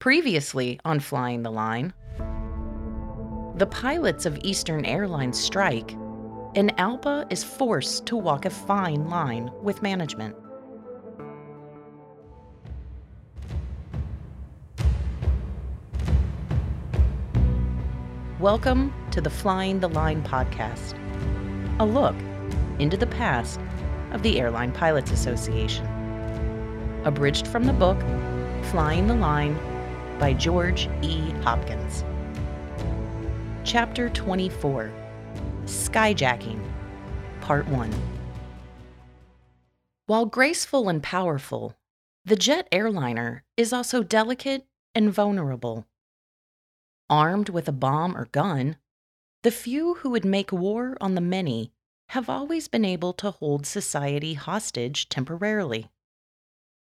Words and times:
Previously 0.00 0.80
on 0.82 0.98
Flying 0.98 1.42
the 1.42 1.50
Line, 1.50 1.92
the 3.56 3.68
pilots 3.70 4.24
of 4.24 4.38
Eastern 4.42 4.86
Airlines 4.86 5.38
strike, 5.38 5.92
and 6.54 6.74
ALPA 6.78 7.30
is 7.30 7.44
forced 7.44 8.06
to 8.06 8.16
walk 8.16 8.46
a 8.46 8.50
fine 8.50 9.10
line 9.10 9.50
with 9.60 9.82
management. 9.82 10.34
Welcome 18.40 18.94
to 19.10 19.20
the 19.20 19.28
Flying 19.28 19.80
the 19.80 19.90
Line 19.90 20.22
podcast, 20.22 20.94
a 21.78 21.84
look 21.84 22.16
into 22.78 22.96
the 22.96 23.06
past 23.06 23.60
of 24.12 24.22
the 24.22 24.40
Airline 24.40 24.72
Pilots 24.72 25.10
Association. 25.10 25.84
Abridged 27.04 27.46
from 27.46 27.64
the 27.64 27.74
book 27.74 28.00
Flying 28.70 29.06
the 29.06 29.14
Line 29.14 29.58
by 30.20 30.34
George 30.34 30.86
E. 31.00 31.30
Hopkins. 31.44 32.04
Chapter 33.64 34.10
24 34.10 34.92
Skyjacking, 35.64 36.62
Part 37.40 37.66
1. 37.68 37.90
While 40.04 40.26
graceful 40.26 40.90
and 40.90 41.02
powerful, 41.02 41.74
the 42.22 42.36
jet 42.36 42.68
airliner 42.70 43.44
is 43.56 43.72
also 43.72 44.02
delicate 44.02 44.66
and 44.94 45.10
vulnerable. 45.10 45.86
Armed 47.08 47.48
with 47.48 47.66
a 47.66 47.72
bomb 47.72 48.14
or 48.14 48.26
gun, 48.26 48.76
the 49.42 49.50
few 49.50 49.94
who 49.94 50.10
would 50.10 50.26
make 50.26 50.52
war 50.52 50.98
on 51.00 51.14
the 51.14 51.22
many 51.22 51.72
have 52.10 52.28
always 52.28 52.68
been 52.68 52.84
able 52.84 53.14
to 53.14 53.30
hold 53.30 53.64
society 53.64 54.34
hostage 54.34 55.08
temporarily. 55.08 55.90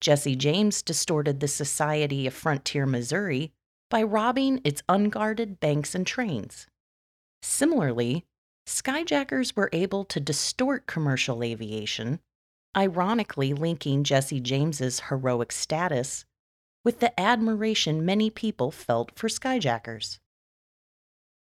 Jesse 0.02 0.36
James 0.36 0.82
distorted 0.82 1.40
the 1.40 1.48
society 1.48 2.26
of 2.26 2.34
frontier 2.34 2.88
Missouri 2.88 3.54
by 3.90 4.02
robbing 4.02 4.60
its 4.64 4.82
unguarded 4.90 5.60
banks 5.60 5.94
and 5.94 6.08
trains. 6.08 6.66
Similarly, 7.44 8.26
skyjackers 8.68 9.56
were 9.56 9.70
able 9.72 10.04
to 10.06 10.20
distort 10.20 10.88
commercial 10.88 11.44
aviation, 11.44 12.20
ironically 12.76 13.54
linking 13.54 14.04
Jesse 14.04 14.40
James's 14.40 15.02
heroic 15.10 15.52
status 15.52 16.26
with 16.84 17.00
the 17.00 17.18
admiration 17.20 18.04
many 18.04 18.32
people 18.32 18.72
felt 18.72 19.12
for 19.16 19.28
skyjackers. 19.28 20.18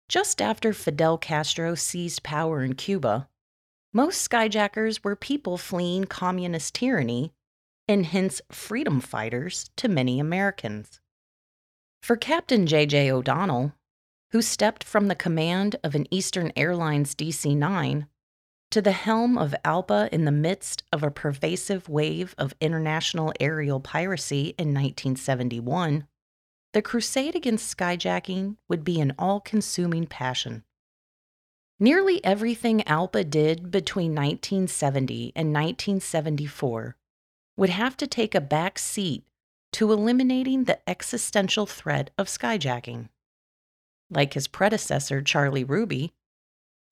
Just 0.09 0.41
after 0.41 0.72
Fidel 0.72 1.19
Castro 1.19 1.75
seized 1.75 2.22
power 2.22 2.62
in 2.62 2.75
Cuba, 2.75 3.28
most 3.92 4.28
skyjackers 4.31 5.05
were 5.05 5.16
people 5.16 5.59
fleeing 5.59 6.05
communist 6.05 6.75
tyranny 6.75 7.33
and 7.89 8.06
hence 8.06 8.42
freedom 8.51 9.01
fighters 9.01 9.70
to 9.77 9.89
many 9.89 10.19
Americans. 10.19 11.01
For 12.03 12.17
Captain 12.17 12.67
J.J. 12.67 13.11
O'Donnell, 13.11 13.73
who 14.31 14.43
stepped 14.43 14.84
from 14.84 15.09
the 15.09 15.15
command 15.15 15.77
of 15.83 15.95
an 15.95 16.06
Eastern 16.11 16.53
Airlines 16.56 17.15
DC 17.15 17.56
9 17.56 18.06
to 18.70 18.83
the 18.83 18.93
helm 18.93 19.39
of 19.39 19.55
ALPA 19.65 20.09
in 20.12 20.25
the 20.25 20.33
midst 20.33 20.83
of 20.93 21.03
a 21.03 21.11
pervasive 21.11 21.89
wave 21.89 22.34
of 22.37 22.55
international 22.61 23.33
aerial 23.41 23.81
piracy 23.81 24.55
in 24.59 24.75
1971, 24.75 26.06
the 26.73 26.83
crusade 26.83 27.34
against 27.34 27.75
skyjacking 27.77 28.56
would 28.69 28.84
be 28.84 29.00
an 29.00 29.15
all 29.19 29.41
consuming 29.41 30.06
passion. 30.06 30.65
Nearly 31.78 32.25
everything 32.25 32.83
ALPA 32.83 33.31
did 33.31 33.71
between 33.71 34.15
1970 34.15 35.33
and 35.37 35.53
1974 35.53 36.97
would 37.57 37.71
have 37.71 37.97
to 37.97 38.07
take 38.07 38.35
a 38.35 38.41
back 38.41 38.79
seat 38.79 39.25
to 39.73 39.93
eliminating 39.93 40.65
the 40.65 40.79
existential 40.89 41.67
threat 41.67 42.11
of 42.17 42.29
skyjacking. 42.29 43.09
Like 44.11 44.35
his 44.35 44.49
predecessor, 44.49 45.23
Charlie 45.23 45.65
Ruby, 45.65 46.12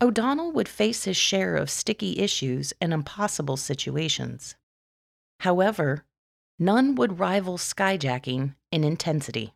O'Donnell 0.01 0.53
would 0.53 0.69
face 0.69 1.05
his 1.05 1.17
share 1.17 1.57
of 1.57 1.70
sticky 1.70 2.19
issues 2.19 2.73
and 2.80 2.92
impossible 2.92 3.57
situations. 3.57 4.57
However, 5.41 6.05
none 6.58 6.95
would 6.95 7.19
rival 7.19 7.58
skyjacking 7.58 8.55
in 8.73 8.85
intensity. 8.85 9.55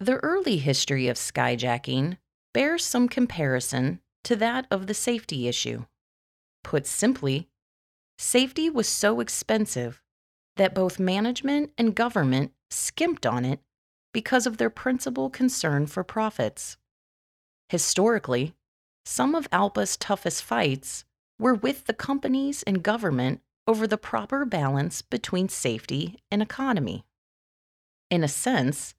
The 0.00 0.16
early 0.16 0.56
history 0.56 1.08
of 1.08 1.16
skyjacking 1.16 2.18
bears 2.52 2.84
some 2.84 3.08
comparison 3.08 4.00
to 4.24 4.34
that 4.36 4.66
of 4.70 4.86
the 4.86 4.94
safety 4.94 5.46
issue. 5.46 5.84
Put 6.64 6.86
simply, 6.86 7.48
Safety 8.24 8.70
was 8.70 8.88
so 8.88 9.18
expensive 9.18 10.00
that 10.56 10.76
both 10.76 11.00
management 11.00 11.72
and 11.76 11.92
government 11.92 12.52
skimped 12.70 13.26
on 13.26 13.44
it 13.44 13.58
because 14.12 14.46
of 14.46 14.58
their 14.58 14.70
principal 14.70 15.28
concern 15.28 15.88
for 15.88 16.04
profits. 16.04 16.76
Historically, 17.68 18.54
some 19.04 19.34
of 19.34 19.50
ALPA's 19.50 19.96
toughest 19.96 20.44
fights 20.44 21.04
were 21.40 21.52
with 21.52 21.86
the 21.86 21.92
companies 21.92 22.62
and 22.62 22.84
government 22.84 23.40
over 23.66 23.88
the 23.88 23.98
proper 23.98 24.44
balance 24.44 25.02
between 25.02 25.48
safety 25.48 26.22
and 26.30 26.40
economy. 26.40 27.04
In 28.08 28.22
a 28.22 28.28
sense, 28.28 28.94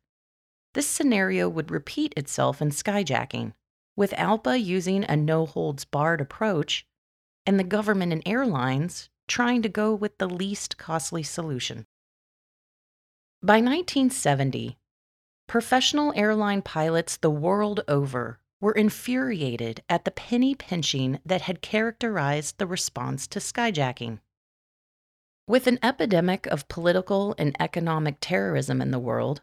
this 0.73 0.85
scenario 0.85 1.47
would 1.47 1.71
repeat 1.71 2.13
itself 2.17 2.61
in 2.61 2.71
skyjacking, 2.71 3.53
with 3.95 4.11
ALPA 4.11 4.61
using 4.61 5.05
a 5.05 5.15
no 5.15 5.45
holds 5.45 5.85
barred 5.85 6.19
approach 6.19 6.85
and 7.45 7.57
the 7.57 7.63
government 7.63 8.11
and 8.11 8.21
airlines 8.25 9.09
trying 9.27 9.61
to 9.61 9.69
go 9.69 9.93
with 9.93 10.17
the 10.17 10.29
least 10.29 10.77
costly 10.77 11.23
solution. 11.23 11.85
By 13.41 13.55
1970, 13.55 14.77
professional 15.47 16.13
airline 16.15 16.61
pilots 16.61 17.17
the 17.17 17.29
world 17.29 17.81
over 17.87 18.39
were 18.61 18.71
infuriated 18.71 19.83
at 19.89 20.05
the 20.05 20.11
penny 20.11 20.55
pinching 20.55 21.19
that 21.25 21.41
had 21.41 21.61
characterized 21.61 22.57
the 22.57 22.65
response 22.65 23.27
to 23.27 23.39
skyjacking. 23.39 24.19
With 25.45 25.67
an 25.67 25.79
epidemic 25.83 26.45
of 26.47 26.69
political 26.69 27.35
and 27.37 27.53
economic 27.59 28.17
terrorism 28.21 28.81
in 28.81 28.91
the 28.91 28.99
world, 28.99 29.41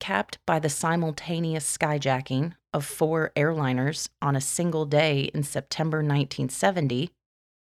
capped 0.00 0.38
by 0.46 0.58
the 0.58 0.70
simultaneous 0.70 1.76
skyjacking 1.76 2.54
of 2.72 2.86
four 2.86 3.32
airliners 3.36 4.08
on 4.22 4.34
a 4.34 4.40
single 4.40 4.86
day 4.86 5.30
in 5.34 5.42
September 5.42 5.98
1970, 5.98 7.10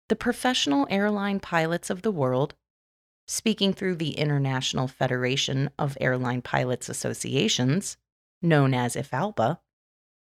the 0.09 0.17
professional 0.17 0.87
airline 0.91 1.41
pilots 1.41 1.91
of 1.91 2.03
the 2.03 2.13
world, 2.13 2.55
speaking 3.27 3.73
through 3.73 3.97
the 3.97 4.13
International 4.13 4.87
Federation 4.87 5.71
of 5.79 5.99
Airline 6.01 6.43
Pilots 6.43 6.89
Associations, 6.89 7.97
known 8.41 8.73
as 8.73 8.95
IFALPA, 8.95 9.59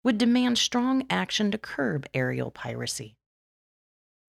would 0.03 0.17
demand 0.17 0.57
strong 0.57 1.03
action 1.09 1.51
to 1.51 1.57
curb 1.57 2.05
aerial 2.13 2.51
piracy. 2.51 3.17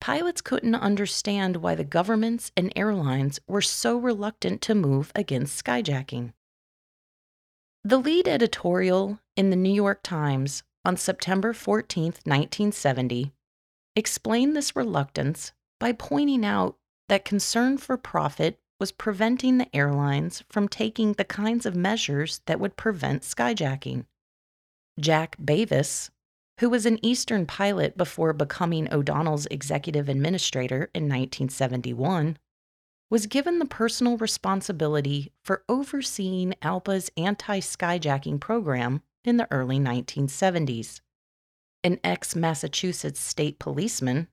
Pilots 0.01 0.41
couldn't 0.41 0.75
understand 0.75 1.57
why 1.57 1.75
the 1.75 1.85
governments 1.85 2.51
and 2.57 2.73
airlines 2.75 3.41
were 3.47 3.63
so 3.63 3.97
reluctant 3.97 4.61
to 4.63 4.75
move 4.75 5.13
against 5.15 5.63
skyjacking. 5.65 6.33
The 7.85 7.99
lead 7.99 8.27
editorial 8.27 9.21
in 9.37 9.51
the 9.51 9.57
New 9.57 9.73
York 9.73 10.01
Times 10.03 10.65
on 10.85 10.97
September 10.97 11.53
14, 11.53 12.05
1970, 12.25 13.33
explained 13.97 14.55
this 14.55 14.77
reluctance 14.77 15.53
by 15.81 15.93
pointing 15.93 16.45
out 16.45 16.77
that 17.09 17.25
concern 17.25 17.79
for 17.79 17.97
profit 17.97 18.61
was 18.79 18.93
preventing 18.93 19.57
the 19.57 19.75
airlines 19.75 20.45
from 20.51 20.69
taking 20.69 21.15
the 21.15 21.25
kinds 21.25 21.65
of 21.65 21.75
measures 21.75 22.43
that 22.47 22.61
would 22.61 22.77
prevent 22.77 23.23
skyjacking. 23.23 24.05
Jack 25.01 25.37
Bavis, 25.39 26.11
who 26.61 26.69
was 26.69 26.85
an 26.85 27.05
Eastern 27.05 27.47
pilot 27.47 27.97
before 27.97 28.33
becoming 28.33 28.93
O'Donnell's 28.93 29.47
executive 29.47 30.09
administrator 30.09 30.91
in 30.95 31.05
1971, 31.05 32.37
was 33.09 33.27
given 33.27 33.59
the 33.59 33.67
personal 33.67 34.17
responsibility 34.19 35.33
for 35.43 35.63
overseeing 35.69 36.55
ALPA's 36.61 37.11
anti 37.17 37.61
skyjacking 37.61 38.41
program 38.41 39.01
in 39.25 39.37
the 39.37 39.49
early 39.51 39.79
1970s 39.79 41.01
an 41.87 42.01
ex 42.03 42.35
Massachusetts 42.35 43.21
state 43.21 43.61
policeman, 43.61 44.27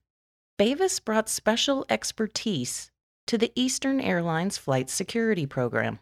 Bavis 0.58 0.98
brought 0.98 1.28
special 1.28 1.86
expertise 1.88 2.90
to 3.28 3.38
the 3.38 3.52
Eastern 3.54 4.00
Airlines 4.00 4.58
flight 4.58 4.90
security 4.90 5.46
program. 5.46 6.00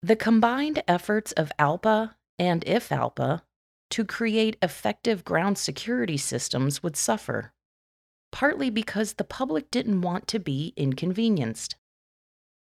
The 0.00 0.14
combined 0.14 0.80
efforts 0.86 1.32
of 1.32 1.50
ALPA 1.58 2.14
and 2.38 2.64
IFALPA 2.64 3.42
to 3.90 4.04
create 4.04 4.56
effective 4.62 5.24
ground 5.24 5.58
security 5.58 6.16
systems 6.16 6.84
would 6.84 6.94
suffer, 6.94 7.52
partly 8.30 8.70
because 8.70 9.14
the 9.14 9.24
public 9.24 9.72
didn't 9.72 10.02
want 10.02 10.28
to 10.28 10.38
be 10.38 10.72
inconvenienced. 10.76 11.74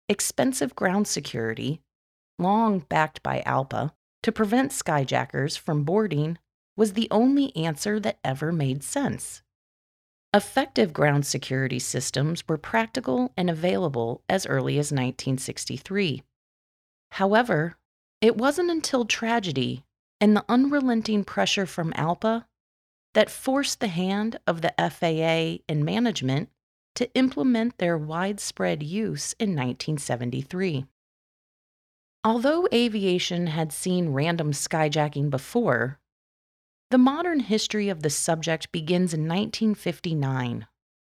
Expensive 0.07 0.77
ground 0.77 1.09
security, 1.09 1.81
long 2.37 2.79
backed 2.79 3.21
by 3.21 3.43
ALPA, 3.45 3.91
to 4.23 4.31
prevent 4.31 4.71
skyjackers 4.71 5.57
from 5.59 5.83
boarding 5.83 6.37
was 6.79 6.93
the 6.93 7.09
only 7.11 7.53
answer 7.57 7.99
that 7.99 8.17
ever 8.23 8.53
made 8.53 8.81
sense. 8.81 9.43
Effective 10.33 10.93
ground 10.93 11.25
security 11.25 11.77
systems 11.77 12.47
were 12.47 12.57
practical 12.57 13.33
and 13.35 13.49
available 13.49 14.23
as 14.29 14.47
early 14.47 14.75
as 14.75 14.91
1963. 14.91 16.23
However, 17.11 17.75
It 18.21 18.37
wasn't 18.37 18.69
until 18.69 19.05
tragedy 19.05 19.85
and 20.19 20.35
the 20.35 20.45
unrelenting 20.49 21.23
pressure 21.23 21.65
from 21.65 21.93
ALPA 21.93 22.45
that 23.13 23.29
forced 23.29 23.79
the 23.79 23.87
hand 23.87 24.39
of 24.45 24.61
the 24.61 24.73
FAA 24.77 25.63
and 25.69 25.85
management 25.85 26.49
to 26.95 27.13
implement 27.13 27.77
their 27.77 27.97
widespread 27.97 28.83
use 28.83 29.33
in 29.39 29.49
1973. 29.49 30.85
Although 32.25 32.67
aviation 32.73 33.47
had 33.47 33.71
seen 33.71 34.09
random 34.09 34.51
skyjacking 34.51 35.29
before, 35.29 35.99
the 36.91 36.97
modern 36.97 37.41
history 37.41 37.87
of 37.87 38.01
the 38.01 38.09
subject 38.09 38.71
begins 38.71 39.13
in 39.13 39.21
1959, 39.21 40.65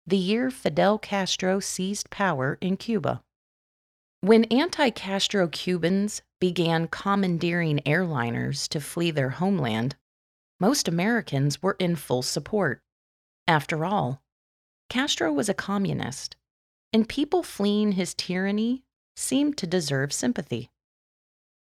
the 0.07 0.17
year 0.17 0.49
Fidel 0.49 0.97
Castro 0.97 1.59
seized 1.59 2.09
power 2.09 2.57
in 2.61 2.77
Cuba. 2.77 3.21
When 4.21 4.45
anti 4.45 4.89
Castro 4.89 5.47
Cubans 5.47 6.23
began 6.41 6.87
commandeering 6.87 7.79
airliners 7.85 8.67
to 8.69 8.81
flee 8.81 9.11
their 9.11 9.29
homeland, 9.29 9.95
most 10.59 10.87
Americans 10.87 11.61
were 11.61 11.75
in 11.77 11.95
full 11.95 12.23
support. 12.23 12.81
After 13.47 13.85
all, 13.85 14.21
Castro 14.89 15.31
was 15.31 15.47
a 15.47 15.53
communist, 15.53 16.35
and 16.91 17.07
people 17.07 17.43
fleeing 17.43 17.91
his 17.91 18.15
tyranny 18.15 18.83
seemed 19.15 19.57
to 19.57 19.67
deserve 19.67 20.11
sympathy. 20.11 20.71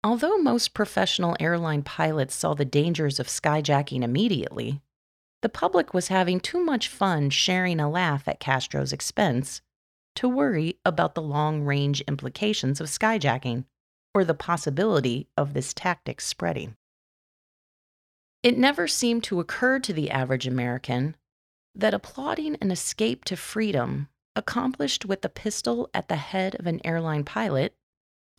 Although 0.04 0.38
most 0.38 0.74
professional 0.74 1.36
airline 1.40 1.84
pilots 1.84 2.34
saw 2.34 2.54
the 2.54 2.66
dangers 2.66 3.20
of 3.20 3.28
skyjacking 3.28 4.02
immediately, 4.02 4.82
the 5.42 5.50
public 5.50 5.94
was 5.94 6.08
having 6.08 6.40
too 6.40 6.64
much 6.64 6.88
fun 6.88 7.30
sharing 7.30 7.80
a 7.80 7.90
laugh 7.90 8.28
at 8.28 8.40
Castro's 8.40 8.94
expense 8.94 9.62
to 10.16 10.28
worry 10.28 10.78
about 10.86 11.16
the 11.16 11.22
long 11.22 11.64
range 11.64 12.02
implications 12.02 12.80
of 12.80 12.88
skyjacking 12.88 13.66
or 14.14 14.24
the 14.24 14.34
possibility 14.34 15.28
of 15.38 15.54
this 15.54 15.74
tactic 15.74 16.22
spreading. 16.22 16.76
It 18.42 18.58
never 18.58 18.88
seemed 18.88 19.24
to 19.26 19.40
occur 19.40 19.80
to 19.80 19.94
the 19.94 20.12
average 20.12 20.48
American 20.48 21.16
that 21.76 21.94
applauding 21.94 22.56
an 22.62 22.72
escape 22.72 23.26
to 23.26 23.36
freedom 23.36 24.08
accomplished 24.36 25.06
with 25.06 25.24
a 25.26 25.30
pistol 25.30 25.90
at 25.94 26.08
the 26.08 26.16
head 26.16 26.56
of 26.56 26.68
an 26.68 26.80
airline 26.86 27.26
pilot 27.26 27.76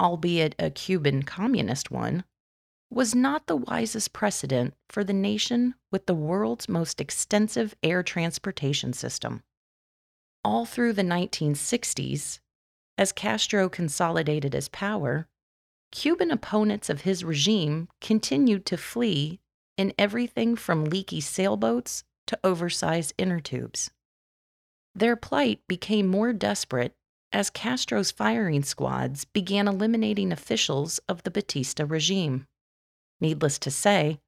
albeit 0.00 0.54
a 0.58 0.70
Cuban 0.70 1.22
communist 1.22 1.90
one, 1.90 2.24
was 2.90 3.14
not 3.14 3.46
the 3.46 3.56
wisest 3.56 4.12
precedent 4.12 4.74
for 4.88 5.04
the 5.04 5.12
nation 5.12 5.74
with 5.92 6.06
the 6.06 6.14
world's 6.14 6.68
most 6.68 7.00
extensive 7.00 7.74
air 7.82 8.02
transportation 8.02 8.92
system. 8.92 9.42
All 10.42 10.64
through 10.64 10.94
the 10.94 11.02
1960s, 11.02 12.40
as 12.98 13.12
Castro 13.12 13.68
consolidated 13.68 14.54
his 14.54 14.68
power, 14.68 15.28
Cuban 15.92 16.30
opponents 16.30 16.88
of 16.88 17.02
his 17.02 17.24
regime 17.24 17.88
continued 18.00 18.64
to 18.66 18.76
flee 18.76 19.40
in 19.76 19.92
everything 19.98 20.56
from 20.56 20.84
leaky 20.84 21.20
sailboats 21.20 22.04
to 22.26 22.38
oversized 22.42 23.12
inner 23.18 23.40
tubes. 23.40 23.90
Their 24.94 25.16
plight 25.16 25.60
became 25.68 26.06
more 26.06 26.32
desperate 26.32 26.94
as 27.32 27.50
Castro's 27.50 28.10
firing 28.10 28.62
squads 28.62 29.24
began 29.24 29.68
eliminating 29.68 30.32
officials 30.32 30.98
of 31.08 31.22
the 31.22 31.30
Batista 31.30 31.84
regime. 31.86 32.46
Needless 33.20 33.58
to 33.60 33.70
say, 33.70 34.18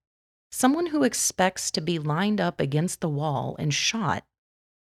someone 0.50 0.86
who 0.86 1.02
expects 1.02 1.70
to 1.72 1.80
be 1.80 1.98
lined 1.98 2.40
up 2.40 2.60
against 2.60 3.00
the 3.00 3.08
wall 3.08 3.56
and 3.58 3.72
shot 3.72 4.24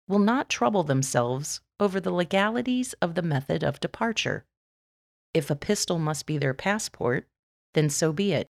will 0.08 0.18
not 0.18 0.48
trouble 0.48 0.82
themselves 0.82 1.60
over 1.78 2.00
the 2.00 2.10
legalities 2.10 2.94
of 2.94 3.14
the 3.14 3.22
method 3.22 3.62
of 3.62 3.80
departure. 3.80 4.44
If 5.32 5.50
a 5.50 5.56
pistol 5.56 5.98
must 5.98 6.26
be 6.26 6.38
their 6.38 6.54
passport, 6.54 7.26
then 7.74 7.88
so 7.88 8.12
be 8.12 8.32
it. 8.32 8.48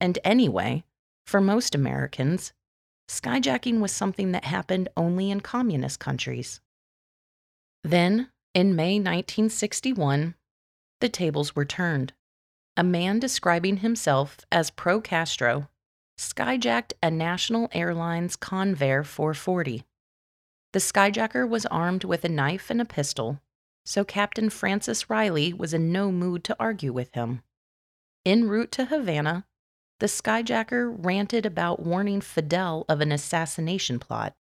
And 0.00 0.18
anyway, 0.24 0.84
for 1.26 1.40
most 1.40 1.74
Americans, 1.74 2.52
skyjacking 3.08 3.80
was 3.80 3.92
something 3.92 4.32
that 4.32 4.44
happened 4.44 4.88
only 4.96 5.30
in 5.30 5.40
communist 5.40 6.00
countries. 6.00 6.60
Then 7.84 8.30
in 8.54 8.76
May 8.76 8.94
1961, 8.94 10.36
the 11.00 11.08
tables 11.08 11.56
were 11.56 11.64
turned. 11.64 12.12
A 12.76 12.84
man 12.84 13.18
describing 13.18 13.78
himself 13.78 14.38
as 14.50 14.70
pro 14.70 15.00
Castro 15.00 15.68
skyjacked 16.18 16.92
a 17.02 17.10
National 17.10 17.68
Airlines 17.72 18.36
Convair 18.36 19.04
440. 19.04 19.84
The 20.72 20.78
skyjacker 20.78 21.48
was 21.48 21.66
armed 21.66 22.04
with 22.04 22.24
a 22.24 22.28
knife 22.28 22.70
and 22.70 22.80
a 22.80 22.84
pistol, 22.84 23.40
so 23.84 24.04
Captain 24.04 24.50
Francis 24.50 25.10
Riley 25.10 25.52
was 25.52 25.74
in 25.74 25.92
no 25.92 26.10
mood 26.10 26.44
to 26.44 26.56
argue 26.58 26.92
with 26.92 27.12
him. 27.14 27.42
En 28.24 28.48
route 28.48 28.72
to 28.72 28.86
Havana, 28.86 29.46
the 30.00 30.06
skyjacker 30.06 30.94
ranted 30.96 31.44
about 31.44 31.80
warning 31.80 32.20
Fidel 32.20 32.84
of 32.88 33.00
an 33.00 33.12
assassination 33.12 33.98
plot. 33.98 34.34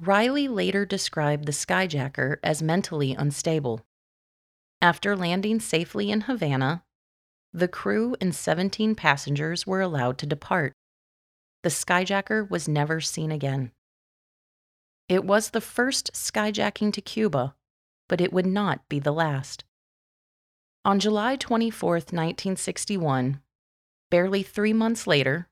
Riley 0.00 0.46
later 0.46 0.84
described 0.84 1.46
the 1.46 1.52
skyjacker 1.52 2.36
as 2.42 2.62
mentally 2.62 3.12
unstable. 3.12 3.86
After 4.82 5.16
landing 5.16 5.58
safely 5.58 6.10
in 6.10 6.22
Havana, 6.22 6.84
the 7.52 7.68
crew 7.68 8.14
and 8.20 8.34
17 8.34 8.94
passengers 8.94 9.66
were 9.66 9.80
allowed 9.80 10.18
to 10.18 10.26
depart. 10.26 10.74
The 11.62 11.70
skyjacker 11.70 12.48
was 12.48 12.68
never 12.68 13.00
seen 13.00 13.32
again. 13.32 13.72
It 15.08 15.24
was 15.24 15.50
the 15.50 15.62
first 15.62 16.12
skyjacking 16.12 16.92
to 16.92 17.00
Cuba, 17.00 17.54
but 18.08 18.20
it 18.20 18.32
would 18.32 18.46
not 18.46 18.86
be 18.88 18.98
the 18.98 19.12
last. 19.12 19.64
On 20.84 21.00
July 21.00 21.36
24, 21.36 21.94
1961, 21.94 23.40
barely 24.10 24.42
three 24.42 24.72
months 24.72 25.06
later, 25.06 25.48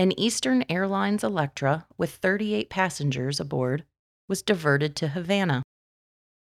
an 0.00 0.18
Eastern 0.18 0.64
Airlines 0.70 1.22
Electra 1.22 1.86
with 1.98 2.10
38 2.10 2.70
passengers 2.70 3.38
aboard 3.38 3.84
was 4.28 4.40
diverted 4.40 4.96
to 4.96 5.08
Havana. 5.08 5.62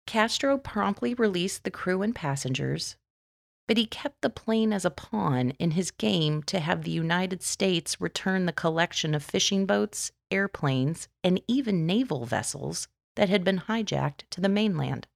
Castro 0.06 0.56
promptly 0.56 1.14
released 1.14 1.64
the 1.64 1.70
crew 1.72 2.00
and 2.00 2.14
passengers, 2.14 2.94
but 3.66 3.76
he 3.76 3.86
kept 3.86 4.20
the 4.20 4.30
plane 4.30 4.72
as 4.72 4.84
a 4.84 4.90
pawn 4.90 5.50
in 5.58 5.72
his 5.72 5.90
game 5.90 6.44
to 6.44 6.60
have 6.60 6.84
the 6.84 6.92
United 6.92 7.42
States 7.42 8.00
return 8.00 8.46
the 8.46 8.52
collection 8.52 9.16
of 9.16 9.24
fishing 9.24 9.66
boats, 9.66 10.12
airplanes, 10.30 11.08
and 11.24 11.42
even 11.48 11.84
naval 11.84 12.26
vessels 12.26 12.86
that 13.16 13.28
had 13.28 13.42
been 13.42 13.62
hijacked 13.62 14.22
to 14.30 14.40
the 14.40 14.48
mainland. 14.48 15.08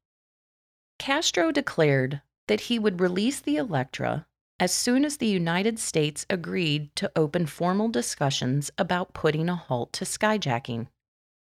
Castro 0.98 1.52
declared 1.52 2.20
that 2.48 2.62
he 2.62 2.81
would 2.81 3.00
release 3.00 3.38
the 3.38 3.58
Electra 3.58 4.26
as 4.61 4.73
soon 4.73 5.05
as 5.05 5.17
the 5.17 5.27
United 5.27 5.79
States 5.79 6.25
agreed 6.31 6.94
to 6.96 7.11
open 7.17 7.46
formal 7.46 7.89
discussions 7.89 8.70
about 8.79 9.15
putting 9.15 9.49
a 9.49 9.56
halt 9.56 9.93
to 9.93 10.05
skyjacking. 10.05 10.87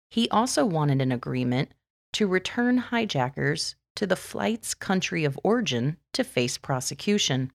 He 0.10 0.29
also 0.29 0.65
wanted 0.65 1.01
an 1.01 1.12
agreement 1.12 1.74
to 2.13 2.27
return 2.27 2.77
hijackers 2.77 3.75
to 3.96 4.08
the 4.08 4.15
flight's 4.15 4.74
country 4.74 5.25
of 5.25 5.39
origin 5.43 5.98
to 6.13 6.24
face 6.24 6.58
prosecution. 6.58 7.51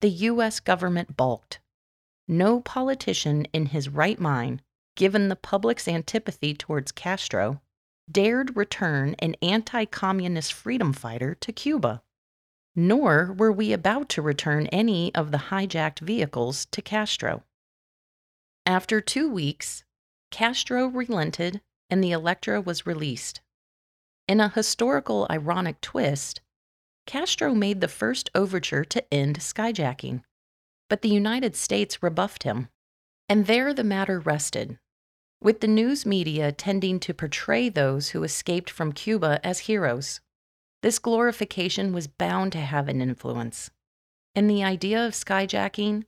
The 0.00 0.10
U.S. 0.10 0.60
government 0.60 1.16
balked. 1.16 1.60
No 2.28 2.60
politician 2.60 3.46
in 3.52 3.66
his 3.66 3.88
right 3.88 4.18
mind, 4.18 4.62
given 4.96 5.28
the 5.28 5.36
public's 5.36 5.88
antipathy 5.88 6.54
towards 6.54 6.92
Castro, 6.92 7.60
dared 8.10 8.56
return 8.56 9.16
an 9.18 9.34
anti 9.42 9.84
communist 9.86 10.52
freedom 10.52 10.92
fighter 10.92 11.34
to 11.36 11.52
Cuba 11.52 12.02
nor 12.74 13.34
were 13.38 13.52
we 13.52 13.72
about 13.72 14.08
to 14.08 14.22
return 14.22 14.66
any 14.68 15.14
of 15.14 15.30
the 15.30 15.38
hijacked 15.50 16.00
vehicles 16.00 16.66
to 16.66 16.80
Castro. 16.80 17.42
After 18.64 19.00
two 19.00 19.28
weeks, 19.30 19.84
Castro 20.30 20.86
relented 20.86 21.60
and 21.90 22.02
the 22.02 22.12
Electra 22.12 22.60
was 22.60 22.86
released. 22.86 23.40
In 24.26 24.40
a 24.40 24.48
historical 24.48 25.26
ironic 25.30 25.80
twist, 25.80 26.40
Castro 27.06 27.54
made 27.54 27.80
the 27.80 27.88
first 27.88 28.30
overture 28.34 28.84
to 28.84 29.12
end 29.12 29.40
skyjacking, 29.40 30.22
but 30.88 31.02
the 31.02 31.08
United 31.08 31.56
States 31.56 32.02
rebuffed 32.02 32.44
him. 32.44 32.68
And 33.28 33.46
there 33.46 33.74
the 33.74 33.84
matter 33.84 34.20
rested, 34.20 34.78
with 35.40 35.60
the 35.60 35.66
news 35.66 36.06
media 36.06 36.52
tending 36.52 37.00
to 37.00 37.12
portray 37.12 37.68
those 37.68 38.10
who 38.10 38.22
escaped 38.22 38.70
from 38.70 38.92
Cuba 38.92 39.40
as 39.44 39.60
heroes. 39.60 40.20
This 40.82 40.98
glorification 40.98 41.92
was 41.92 42.06
bound 42.06 42.52
to 42.52 42.60
have 42.60 42.88
an 42.88 43.00
influence. 43.00 43.70
And 44.34 44.50
the 44.50 44.64
idea 44.64 45.06
of 45.06 45.12
skyjacking, 45.12 46.04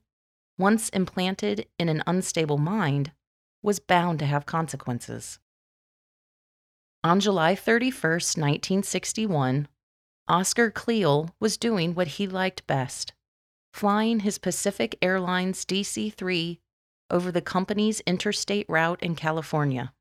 once 0.59 0.89
implanted 0.91 1.67
in 1.79 1.89
an 1.89 2.03
unstable 2.07 2.59
mind, 2.59 3.13
was 3.63 3.79
bound 3.79 4.19
to 4.19 4.27
have 4.27 4.47
consequences. 4.47 5.39
On 7.03 7.21
July 7.21 7.55
31, 7.55 7.93
1961, 7.93 9.69
Oscar 10.27 10.71
Cleal 10.71 11.31
was 11.39 11.57
doing 11.57 11.95
what 11.95 12.09
he 12.09 12.27
liked 12.27 12.67
best 12.67 13.13
flying 13.75 14.21
his 14.21 14.39
Pacific 14.39 14.97
Airlines 15.03 15.65
DC 15.65 16.15
3 16.15 16.61
over 17.11 17.33
the 17.33 17.43
company's 17.43 17.99
interstate 18.07 18.67
route 18.69 19.03
in 19.03 19.17
California. 19.17 19.93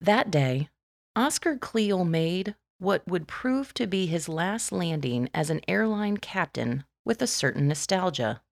That 0.00 0.28
day, 0.28 0.70
Oscar 1.14 1.56
Cleal 1.56 2.04
made 2.04 2.56
what 2.84 3.06
would 3.08 3.26
prove 3.26 3.72
to 3.74 3.86
be 3.86 4.06
his 4.06 4.28
last 4.28 4.70
landing 4.70 5.28
as 5.34 5.50
an 5.50 5.60
airline 5.66 6.18
captain 6.18 6.84
with 7.04 7.20
a 7.22 7.26
certain 7.26 7.66
nostalgia. 7.66 8.42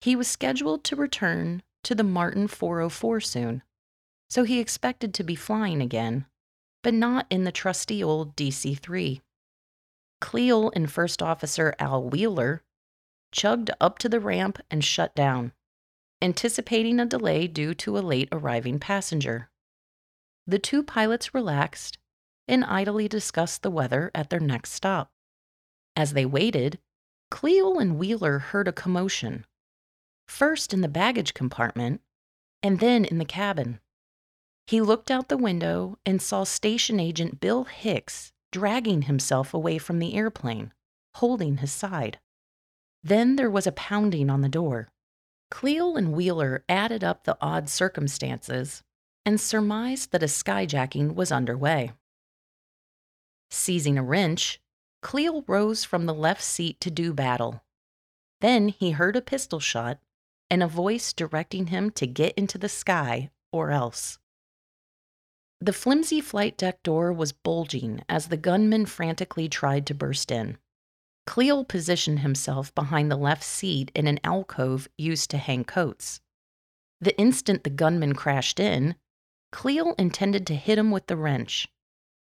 He 0.00 0.16
was 0.16 0.26
scheduled 0.26 0.82
to 0.84 0.96
return 0.96 1.62
to 1.84 1.94
the 1.94 2.02
Martin 2.02 2.48
404 2.48 3.20
soon, 3.20 3.62
so 4.28 4.44
he 4.44 4.58
expected 4.58 5.12
to 5.14 5.22
be 5.22 5.34
flying 5.34 5.80
again, 5.80 6.26
but 6.82 6.94
not 6.94 7.26
in 7.30 7.44
the 7.44 7.52
trusty 7.52 8.02
old 8.02 8.34
DC 8.34 8.78
3. 8.78 9.20
Cleel 10.20 10.72
and 10.74 10.90
First 10.90 11.22
Officer 11.22 11.74
Al 11.78 12.02
Wheeler 12.02 12.62
chugged 13.32 13.70
up 13.80 13.98
to 13.98 14.08
the 14.08 14.20
ramp 14.20 14.58
and 14.70 14.84
shut 14.84 15.14
down, 15.14 15.52
anticipating 16.20 16.98
a 16.98 17.06
delay 17.06 17.46
due 17.46 17.74
to 17.74 17.98
a 17.98 18.00
late 18.00 18.28
arriving 18.32 18.78
passenger. 18.78 19.50
The 20.46 20.58
two 20.58 20.82
pilots 20.82 21.34
relaxed 21.34 21.98
and 22.52 22.66
idly 22.66 23.08
discussed 23.08 23.62
the 23.62 23.70
weather 23.70 24.10
at 24.14 24.28
their 24.28 24.38
next 24.38 24.72
stop. 24.72 25.10
As 25.96 26.12
they 26.12 26.26
waited, 26.26 26.78
Cleel 27.30 27.78
and 27.78 27.98
Wheeler 27.98 28.38
heard 28.40 28.68
a 28.68 28.72
commotion, 28.72 29.46
first 30.28 30.74
in 30.74 30.82
the 30.82 30.88
baggage 30.88 31.32
compartment 31.32 32.02
and 32.62 32.78
then 32.78 33.06
in 33.06 33.16
the 33.16 33.24
cabin. 33.24 33.80
He 34.66 34.82
looked 34.82 35.10
out 35.10 35.30
the 35.30 35.38
window 35.38 35.98
and 36.04 36.20
saw 36.20 36.44
station 36.44 37.00
agent 37.00 37.40
Bill 37.40 37.64
Hicks 37.64 38.32
dragging 38.52 39.02
himself 39.02 39.54
away 39.54 39.78
from 39.78 39.98
the 39.98 40.12
airplane, 40.14 40.74
holding 41.14 41.56
his 41.56 41.72
side. 41.72 42.18
Then 43.02 43.36
there 43.36 43.50
was 43.50 43.66
a 43.66 43.72
pounding 43.72 44.28
on 44.28 44.42
the 44.42 44.48
door. 44.50 44.92
Cleel 45.50 45.96
and 45.96 46.12
Wheeler 46.12 46.64
added 46.68 47.02
up 47.02 47.24
the 47.24 47.38
odd 47.40 47.70
circumstances 47.70 48.82
and 49.24 49.40
surmised 49.40 50.12
that 50.12 50.22
a 50.22 50.26
skyjacking 50.26 51.14
was 51.14 51.32
underway. 51.32 51.92
Seizing 53.54 53.98
a 53.98 54.02
wrench, 54.02 54.62
Cleel 55.02 55.44
rose 55.46 55.84
from 55.84 56.06
the 56.06 56.14
left 56.14 56.42
seat 56.42 56.80
to 56.80 56.90
do 56.90 57.12
battle. 57.12 57.62
Then 58.40 58.68
he 58.68 58.92
heard 58.92 59.14
a 59.14 59.20
pistol 59.20 59.60
shot 59.60 60.00
and 60.50 60.62
a 60.62 60.66
voice 60.66 61.12
directing 61.12 61.66
him 61.66 61.90
to 61.90 62.06
get 62.06 62.32
into 62.32 62.56
the 62.56 62.70
sky 62.70 63.30
or 63.52 63.70
else. 63.70 64.18
The 65.60 65.74
flimsy 65.74 66.22
flight 66.22 66.56
deck 66.56 66.82
door 66.82 67.12
was 67.12 67.32
bulging 67.32 68.02
as 68.08 68.28
the 68.28 68.38
gunman 68.38 68.86
frantically 68.86 69.50
tried 69.50 69.86
to 69.88 69.94
burst 69.94 70.30
in. 70.30 70.56
Cleel 71.26 71.62
positioned 71.64 72.20
himself 72.20 72.74
behind 72.74 73.10
the 73.10 73.16
left 73.16 73.44
seat 73.44 73.92
in 73.94 74.06
an 74.06 74.18
alcove 74.24 74.88
used 74.96 75.30
to 75.30 75.36
hang 75.36 75.64
coats. 75.64 76.22
The 77.02 77.16
instant 77.18 77.64
the 77.64 77.70
gunman 77.70 78.14
crashed 78.14 78.58
in, 78.58 78.94
Cleel 79.52 79.94
intended 79.98 80.46
to 80.46 80.56
hit 80.56 80.78
him 80.78 80.90
with 80.90 81.06
the 81.06 81.18
wrench. 81.18 81.68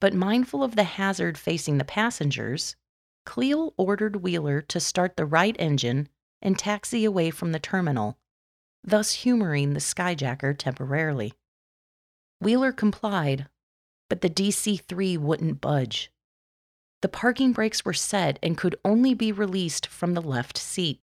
But 0.00 0.14
mindful 0.14 0.62
of 0.62 0.76
the 0.76 0.84
hazard 0.84 1.38
facing 1.38 1.78
the 1.78 1.84
passengers, 1.84 2.76
Cleel 3.24 3.74
ordered 3.76 4.16
Wheeler 4.16 4.60
to 4.62 4.78
start 4.78 5.16
the 5.16 5.26
right 5.26 5.56
engine 5.58 6.08
and 6.42 6.58
taxi 6.58 7.04
away 7.04 7.30
from 7.30 7.52
the 7.52 7.58
terminal, 7.58 8.18
thus 8.84 9.12
humoring 9.12 9.72
the 9.72 9.80
skyjacker 9.80 10.56
temporarily. 10.56 11.32
Wheeler 12.40 12.72
complied, 12.72 13.48
but 14.08 14.20
the 14.20 14.30
DC 14.30 14.82
3 14.82 15.16
wouldn't 15.16 15.60
budge. 15.60 16.12
The 17.02 17.08
parking 17.08 17.52
brakes 17.52 17.84
were 17.84 17.92
set 17.92 18.38
and 18.42 18.56
could 18.56 18.76
only 18.84 19.14
be 19.14 19.32
released 19.32 19.86
from 19.86 20.14
the 20.14 20.22
left 20.22 20.58
seat. 20.58 21.00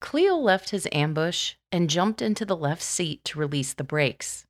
Cleel 0.00 0.42
left 0.42 0.70
his 0.70 0.88
ambush 0.92 1.54
and 1.72 1.88
jumped 1.88 2.20
into 2.20 2.44
the 2.44 2.56
left 2.56 2.82
seat 2.82 3.24
to 3.24 3.38
release 3.38 3.72
the 3.72 3.84
brakes. 3.84 4.44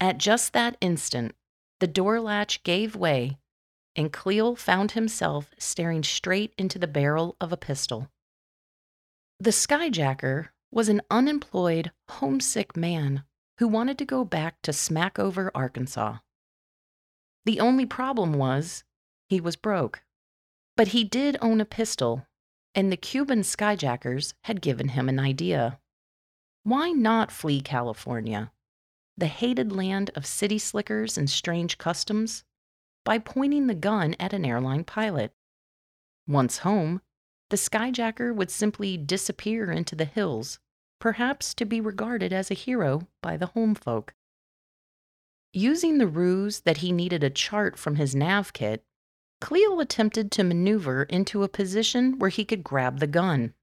At 0.00 0.18
just 0.18 0.52
that 0.52 0.76
instant, 0.80 1.34
the 1.80 1.86
door 1.86 2.20
latch 2.20 2.62
gave 2.62 2.96
way, 2.96 3.38
and 3.94 4.12
Cleel 4.12 4.56
found 4.56 4.92
himself 4.92 5.50
staring 5.58 6.02
straight 6.02 6.54
into 6.58 6.78
the 6.78 6.86
barrel 6.86 7.36
of 7.40 7.52
a 7.52 7.56
pistol. 7.56 8.10
The 9.40 9.50
skyjacker 9.50 10.48
was 10.70 10.88
an 10.88 11.02
unemployed, 11.10 11.92
homesick 12.08 12.76
man 12.76 13.24
who 13.58 13.68
wanted 13.68 13.98
to 13.98 14.04
go 14.04 14.24
back 14.24 14.60
to 14.62 14.72
Smackover, 14.72 15.50
Arkansas. 15.54 16.18
The 17.44 17.60
only 17.60 17.86
problem 17.86 18.34
was 18.34 18.84
he 19.28 19.40
was 19.40 19.56
broke. 19.56 20.02
But 20.76 20.88
he 20.88 21.02
did 21.02 21.36
own 21.40 21.60
a 21.60 21.64
pistol, 21.64 22.26
and 22.74 22.92
the 22.92 22.96
Cuban 22.96 23.40
skyjackers 23.40 24.34
had 24.44 24.60
given 24.60 24.90
him 24.90 25.08
an 25.08 25.18
idea. 25.18 25.80
Why 26.62 26.90
not 26.90 27.32
flee 27.32 27.60
California, 27.60 28.52
the 29.18 29.26
hated 29.26 29.72
land 29.72 30.10
of 30.14 30.24
city 30.24 30.58
slickers 30.58 31.18
and 31.18 31.28
strange 31.28 31.76
customs, 31.76 32.44
by 33.04 33.18
pointing 33.18 33.66
the 33.66 33.74
gun 33.74 34.14
at 34.20 34.32
an 34.32 34.44
airline 34.44 34.84
pilot? 34.84 35.32
Once 36.26 36.58
home, 36.58 37.00
the 37.50 37.56
skyjacker 37.56 38.34
would 38.34 38.50
simply 38.50 38.96
disappear 38.96 39.70
into 39.70 39.96
the 39.96 40.04
hills, 40.04 40.58
perhaps 41.00 41.54
to 41.54 41.64
be 41.64 41.80
regarded 41.80 42.32
as 42.32 42.50
a 42.50 42.54
hero 42.54 43.08
by 43.22 43.36
the 43.36 43.46
home 43.46 43.74
folk. 43.74 44.14
Using 45.52 45.98
the 45.98 46.06
ruse 46.06 46.60
that 46.60 46.78
he 46.78 46.92
needed 46.92 47.24
a 47.24 47.30
chart 47.30 47.78
from 47.78 47.96
his 47.96 48.14
nav 48.14 48.52
kit, 48.52 48.84
Cleel 49.40 49.80
attempted 49.80 50.30
to 50.32 50.44
maneuver 50.44 51.04
into 51.04 51.42
a 51.42 51.48
position 51.48 52.18
where 52.18 52.30
he 52.30 52.44
could 52.44 52.62
grab 52.62 52.98
the 52.98 53.06
gun. 53.06 53.54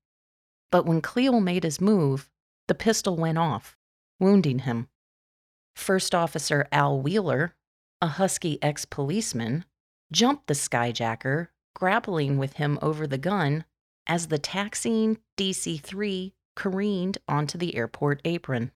But 0.72 0.86
when 0.86 1.02
Cleel 1.02 1.40
made 1.40 1.64
his 1.64 1.80
move, 1.80 2.30
the 2.68 2.76
pistol 2.76 3.16
went 3.18 3.38
off, 3.38 3.78
wounding 4.20 4.60
him. 4.60 4.88
First 5.76 6.16
Officer 6.16 6.68
Al 6.72 7.00
Wheeler, 7.00 7.56
a 8.02 8.08
husky 8.08 8.58
ex 8.62 8.86
policeman, 8.86 9.66
jumped 10.12 10.48
the 10.48 10.54
skyjacker, 10.54 11.50
grappling 11.76 12.38
with 12.38 12.54
him 12.54 12.80
over 12.82 13.06
the 13.06 13.18
gun 13.18 13.66
as 14.08 14.28
the 14.28 14.38
taxiing 14.38 15.20
DC 15.38 15.82
3 15.82 16.34
careened 16.56 17.18
onto 17.28 17.58
the 17.58 17.76
airport 17.76 18.22
apron. 18.24 18.72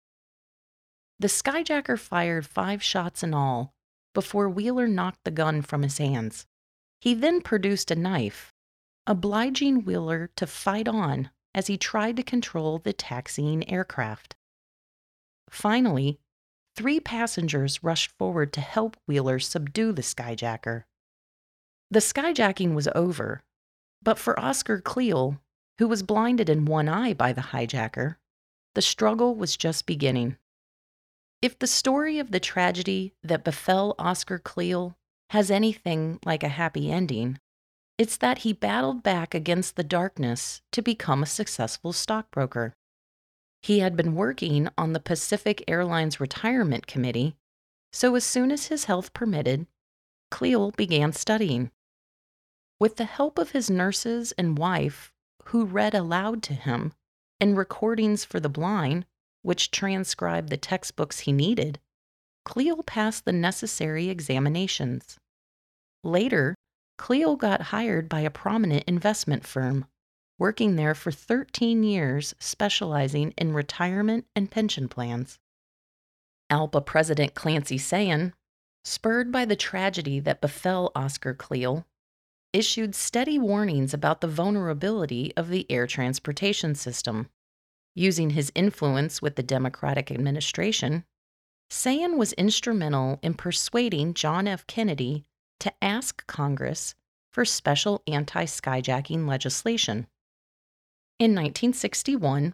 The 1.20 1.28
skyjacker 1.28 1.98
fired 1.98 2.46
five 2.46 2.84
shots 2.84 3.24
in 3.24 3.34
all 3.34 3.74
before 4.14 4.50
Wheeler 4.50 4.88
knocked 4.88 5.24
the 5.24 5.32
gun 5.32 5.62
from 5.62 5.84
his 5.84 5.98
hands. 5.98 6.46
He 7.00 7.14
then 7.14 7.42
produced 7.42 7.92
a 7.92 7.96
knife, 7.96 8.54
obliging 9.08 9.86
Wheeler 9.86 10.30
to 10.36 10.48
fight 10.48 10.88
on 10.88 11.30
as 11.54 11.68
he 11.68 11.78
tried 11.78 12.18
to 12.18 12.24
control 12.24 12.80
the 12.80 12.94
taxiing 12.94 13.70
aircraft. 13.70 14.36
Finally, 15.50 16.20
three 16.80 17.02
passengers 17.02 17.84
rushed 17.84 18.10
forward 18.18 18.54
to 18.54 18.62
help 18.62 18.96
Wheeler 19.06 19.38
subdue 19.38 19.92
the 19.92 20.02
skyjacker. 20.02 20.86
The 21.92 22.00
skyjacking 22.00 22.74
was 22.74 22.88
over, 22.96 23.44
but 24.02 24.18
for 24.18 24.40
Oscar 24.40 24.80
Cleel, 24.80 25.42
who 25.78 25.90
was 25.90 26.04
blinded 26.04 26.48
in 26.48 26.64
one 26.64 26.88
eye 26.88 27.14
by 27.14 27.34
the 27.34 27.42
hijacker, 27.52 28.16
the 28.76 28.82
struggle 28.82 29.36
was 29.36 29.58
just 29.58 29.86
beginning. 29.86 30.38
If 31.42 31.60
the 31.60 31.68
story 31.68 32.18
of 32.18 32.32
the 32.32 32.40
tragedy 32.40 33.14
that 33.24 33.44
befell 33.44 33.94
Oscar 34.00 34.40
Cleel 34.40 34.96
has 35.32 35.52
anything 35.52 36.18
like 36.24 36.44
a 36.44 36.48
happy 36.48 36.90
ending, 36.90 37.40
it's 37.98 38.16
that 38.16 38.40
he 38.40 38.54
battled 38.54 39.04
back 39.04 39.36
against 39.36 39.76
the 39.76 39.84
darkness 39.84 40.62
to 40.72 40.82
become 40.82 41.24
a 41.24 41.26
successful 41.26 41.92
stockbroker. 41.92 42.74
He 43.62 43.80
had 43.80 43.96
been 43.96 44.16
working 44.16 44.70
on 44.78 44.94
the 44.94 45.00
Pacific 45.00 45.64
Airlines 45.68 46.20
Retirement 46.20 46.88
Committee, 46.88 47.36
so 47.92 48.16
as 48.16 48.24
soon 48.24 48.52
as 48.52 48.68
his 48.68 48.86
health 48.86 49.14
permitted, 49.14 49.68
Cleel 50.32 50.72
began 50.72 51.12
studying. 51.12 51.72
With 52.80 52.96
the 52.96 53.06
help 53.06 53.38
of 53.38 53.52
his 53.52 53.70
nurses 53.70 54.32
and 54.34 54.58
wife, 54.58 55.12
who 55.46 55.66
read 55.66 55.94
aloud 55.94 56.42
to 56.44 56.54
him, 56.54 56.94
and 57.42 57.58
recordings 57.58 58.24
for 58.24 58.40
the 58.40 58.50
blind, 58.50 59.06
which 59.42 59.72
transcribed 59.72 60.50
the 60.50 60.58
textbooks 60.58 61.20
he 61.20 61.32
needed, 61.32 61.80
Cleel 62.46 62.84
passed 62.84 63.26
the 63.26 63.32
necessary 63.32 64.10
examinations. 64.10 65.18
Later, 66.04 66.56
Cleel 66.98 67.36
got 67.36 67.62
hired 67.62 68.08
by 68.10 68.22
a 68.22 68.30
prominent 68.30 68.84
investment 68.88 69.46
firm, 69.46 69.86
working 70.40 70.78
there 70.78 70.96
for 70.96 71.12
13 71.12 71.84
years, 71.84 72.34
specializing 72.40 73.34
in 73.38 73.54
retirement 73.54 74.26
and 74.36 74.50
pension 74.50 74.88
plans. 74.88 75.38
ALPA 76.50 76.86
President 76.86 77.36
Clancy 77.36 77.78
Sayen, 77.78 78.34
spurred 78.84 79.32
by 79.32 79.46
the 79.46 79.56
tragedy 79.56 80.20
that 80.22 80.42
befell 80.42 80.92
Oscar 80.96 81.34
Cleel, 81.34 81.86
issued 82.54 82.96
steady 82.96 83.38
warnings 83.38 83.94
about 83.94 84.22
the 84.22 84.28
vulnerability 84.28 85.32
of 85.38 85.50
the 85.50 85.70
air 85.70 85.86
transportation 85.86 86.74
system. 86.74 87.30
Using 87.94 88.32
his 88.32 88.52
influence 88.56 89.22
with 89.22 89.36
the 89.36 89.44
Democratic 89.44 90.10
administration, 90.10 91.04
Sayen 91.70 92.18
was 92.18 92.34
instrumental 92.34 93.20
in 93.22 93.34
persuading 93.36 94.14
John 94.16 94.48
F. 94.48 94.66
Kennedy 94.66 95.26
to 95.60 95.72
ask 95.82 96.26
Congress 96.26 96.96
for 97.32 97.46
special 97.46 98.02
anti 98.08 98.46
skyjacking 98.46 99.28
legislation. 99.28 100.08
In 101.20 101.32
1961, 101.32 102.54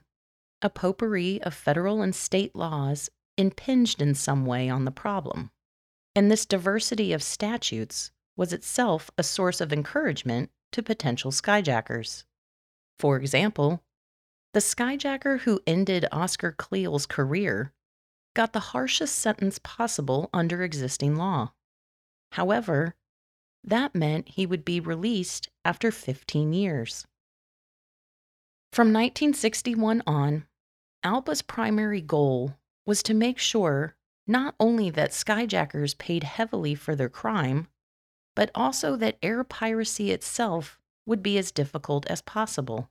a 0.64 0.70
potpourri 0.72 1.40
of 1.44 1.54
federal 1.54 2.02
and 2.02 2.16
state 2.16 2.56
laws 2.56 3.12
impinged 3.38 4.02
in 4.02 4.16
some 4.16 4.44
way 4.44 4.70
on 4.70 4.86
the 4.86 4.92
problem, 4.92 5.52
and 6.16 6.32
this 6.32 6.48
diversity 6.48 7.14
of 7.14 7.22
statutes 7.22 8.10
was 8.36 8.52
itself 8.52 9.12
a 9.20 9.24
source 9.24 9.62
of 9.62 9.72
encouragement 9.72 10.50
to 10.72 10.82
potential 10.82 11.30
skyjackers. 11.30 12.24
For 12.98 13.18
example, 13.18 13.84
the 14.56 14.62
skyjacker 14.62 15.42
who 15.42 15.62
ended 15.68 16.08
Oscar 16.12 16.52
Kleel's 16.52 17.06
career 17.06 17.72
got 18.34 18.54
the 18.54 18.72
harshest 18.72 19.16
sentence 19.20 19.60
possible 19.60 20.28
under 20.34 20.64
existing 20.64 21.18
law. 21.18 21.54
However, 22.32 22.96
that 23.64 23.94
meant 23.94 24.30
he 24.30 24.48
would 24.48 24.66
be 24.66 24.80
released 24.80 25.50
after 25.64 25.92
15 25.92 26.52
years. 26.52 27.06
From 28.76 28.88
1961 28.88 30.04
on, 30.06 30.48
ALPA's 31.02 31.42
primary 31.42 32.02
goal 32.02 32.58
was 32.86 33.02
to 33.04 33.14
make 33.14 33.40
sure 33.40 33.96
not 34.28 34.54
only 34.60 34.90
that 34.90 35.12
skyjackers 35.12 35.98
paid 35.98 36.26
heavily 36.26 36.76
for 36.76 36.94
their 36.94 37.08
crime, 37.08 37.70
but 38.36 38.52
also 38.54 38.98
that 38.98 39.18
air 39.24 39.46
piracy 39.46 40.12
itself 40.12 40.78
would 41.06 41.24
be 41.24 41.38
as 41.38 41.54
difficult 41.54 42.06
as 42.08 42.22
possible. 42.22 42.90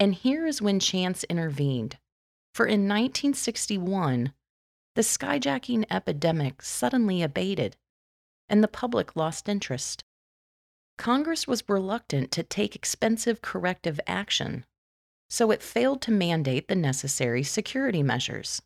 And 0.00 0.14
here 0.14 0.46
is 0.46 0.62
when 0.62 0.80
chance 0.80 1.22
intervened. 1.24 1.98
For 2.54 2.64
in 2.64 2.88
1961, 2.88 4.32
the 4.94 5.02
skyjacking 5.02 5.84
epidemic 5.90 6.62
suddenly 6.62 7.20
abated, 7.20 7.76
and 8.48 8.64
the 8.64 8.68
public 8.68 9.14
lost 9.14 9.50
interest. 9.50 10.02
Congress 10.96 11.46
was 11.46 11.68
reluctant 11.68 12.30
to 12.30 12.42
take 12.42 12.74
expensive 12.74 13.42
corrective 13.42 14.00
action, 14.06 14.64
so 15.28 15.50
it 15.50 15.62
failed 15.62 16.00
to 16.02 16.10
mandate 16.10 16.68
the 16.68 16.74
necessary 16.74 17.42
security 17.42 18.02
measures. 18.02 18.62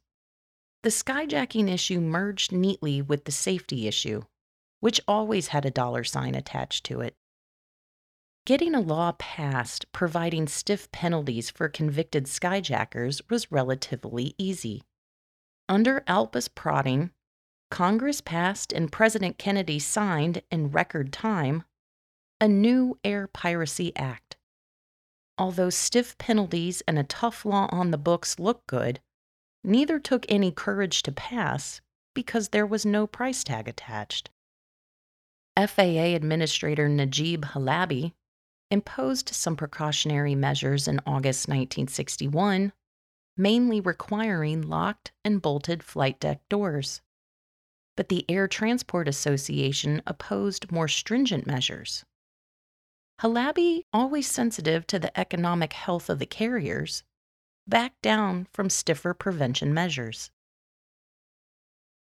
The 0.83 0.91
skyjacking 0.91 1.69
issue 1.71 2.01
merged 2.01 2.53
neatly 2.53 3.03
with 3.03 3.25
the 3.25 3.33
safety 3.33 3.89
issue, 3.89 4.23
which 4.81 5.01
always 5.09 5.49
had 5.49 5.65
a 5.65 5.71
dollar 5.71 6.05
sign 6.05 6.35
attached 6.35 6.85
to 6.87 7.01
it. 7.01 7.17
Getting 8.47 8.75
a 8.75 8.81
law 8.81 9.13
passed 9.19 9.93
providing 9.93 10.49
stiff 10.49 10.91
penalties 10.91 11.51
for 11.51 11.69
convicted 11.69 12.25
skyjackers 12.25 13.21
was 13.29 13.53
relatively 13.53 14.35
easy. 14.39 14.85
Under 15.69 16.03
ALPA's 16.09 16.49
prodding, 16.49 17.11
Congress 17.71 18.23
passed 18.23 18.73
and 18.73 18.91
President 18.91 19.37
Kennedy 19.37 19.79
signed 19.79 20.41
in 20.51 20.71
record 20.71 21.13
time 21.13 21.65
a 22.41 22.49
new 22.49 22.99
Air 23.05 23.27
Piracy 23.27 23.93
Act. 23.97 24.38
Although 25.39 25.71
stiff 25.71 26.19
penalties 26.19 26.83
and 26.89 26.99
a 26.99 27.05
tough 27.05 27.45
law 27.45 27.69
on 27.71 27.91
the 27.91 27.99
books 27.99 28.39
looked 28.39 28.67
good, 28.67 29.01
neither 29.63 29.99
took 29.99 30.27
any 30.29 30.51
courage 30.51 31.03
to 31.05 31.13
pass 31.13 31.81
because 32.15 32.49
there 32.49 32.67
was 32.67 32.85
no 32.85 33.07
price 33.07 33.45
tag 33.45 33.69
attached. 33.69 34.31
FAA 35.57 36.15
Administrator 36.15 36.89
Najeeb 36.89 37.53
Halaby 37.53 38.13
imposed 38.71 39.29
some 39.31 39.57
precautionary 39.57 40.35
measures 40.35 40.89
in 40.89 40.99
August 41.07 41.49
1961 41.49 42.73
mainly 43.39 43.81
requiring 43.81 44.61
locked 44.63 45.13
and 45.25 45.41
bolted 45.41 45.83
flight 45.83 46.19
deck 46.19 46.41
doors. 46.49 47.01
But 47.97 48.09
the 48.09 48.25
Air 48.29 48.49
Transport 48.49 49.09
Association 49.09 50.03
opposed 50.07 50.71
more 50.73 50.89
stringent 50.89 51.47
measures. 51.47 52.05
Halaby, 53.21 53.83
always 53.93 54.31
sensitive 54.31 54.87
to 54.87 54.99
the 54.99 55.19
economic 55.19 55.73
health 55.73 56.09
of 56.09 56.21
the 56.21 56.27
carriers, 56.27 57.03
backed 57.67 58.01
down 58.01 58.47
from 58.53 58.71
stiffer 58.71 59.13
prevention 59.13 59.75
measures. 59.75 60.31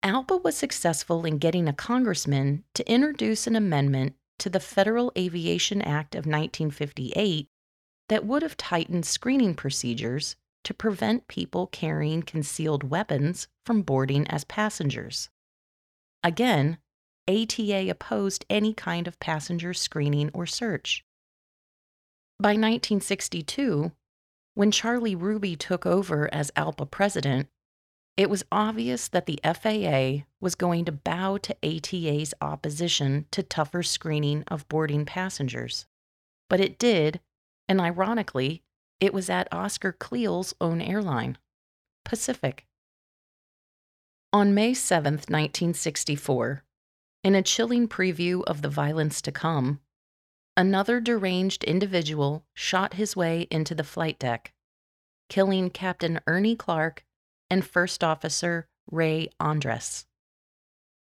ALPA 0.02 0.43
was 0.43 0.57
successful 0.57 1.26
in 1.26 1.38
getting 1.38 1.69
a 1.69 1.73
congressman 1.73 2.64
to 2.75 2.90
introduce 2.90 3.47
an 3.47 3.57
amendment 3.57 4.14
to 4.38 4.49
the 4.49 4.61
Federal 4.61 5.12
Aviation 5.19 5.83
Act 5.83 6.14
of 6.14 6.25
1958 6.25 7.49
that 8.09 8.25
would 8.25 8.43
have 8.43 8.57
tightened 8.57 9.05
screening 9.05 9.55
procedures 9.55 10.37
to 10.64 10.73
prevent 10.73 11.29
people 11.29 11.67
carrying 11.67 12.23
concealed 12.23 12.85
weapons 12.85 13.49
from 13.67 13.82
boarding 13.82 14.26
as 14.28 14.45
passengers. 14.45 15.28
Again, 16.23 16.78
ATA 17.30 17.88
opposed 17.88 18.45
any 18.50 18.75
kind 18.75 19.06
of 19.06 19.21
passenger 19.21 19.73
screening 19.73 20.30
or 20.34 20.47
search. 20.47 21.04
By 22.40 22.50
1962, 22.50 23.93
when 24.54 24.71
Charlie 24.73 25.14
Ruby 25.14 25.54
took 25.54 25.86
over 25.86 26.28
as 26.34 26.50
ALPA 26.56 26.90
president, 26.90 27.49
it 28.16 28.28
was 28.28 28.45
obvious 28.50 29.08
that 29.08 29.26
the 29.26 29.38
FAA 29.45 30.26
was 30.40 30.54
going 30.54 30.84
to 30.86 30.93
bow 30.93 31.38
to 31.38 31.56
ATA's 31.62 32.34
opposition 32.40 33.26
to 33.30 33.43
tougher 33.43 33.82
screening 33.82 34.43
of 34.49 34.69
boarding 34.69 35.06
passengers. 35.06 35.86
But 36.49 36.60
it 36.60 36.78
did, 36.78 37.21
and 37.69 37.80
ironically, 37.80 38.62
it 38.99 39.14
was 39.14 39.30
at 39.30 39.49
Oscar 39.52 39.93
Kleel's 39.93 40.52
own 40.60 40.82
airline, 40.82 41.38
Pacific. 42.04 42.66
On 44.32 44.52
May 44.52 44.75
7, 44.75 45.14
1964, 45.14 46.64
in 47.23 47.35
a 47.35 47.43
chilling 47.43 47.87
preview 47.87 48.43
of 48.45 48.63
the 48.63 48.69
violence 48.69 49.21
to 49.23 49.33
come, 49.33 49.80
another 50.56 51.00
deranged 51.00 51.65
individual 51.65 52.45
shot 52.54 52.95
his 52.95 53.15
way 53.17 53.47
into 53.50 53.75
the 53.75 53.85
flight 53.85 54.19
deck, 54.19 54.52
killing 55.28 55.71
Captain 55.71 56.21
Ernie 56.26 56.56
Clark 56.56 57.04
and 57.50 57.67
First 57.67 58.02
Officer 58.02 58.69
Ray 58.91 59.28
Andres. 59.39 60.06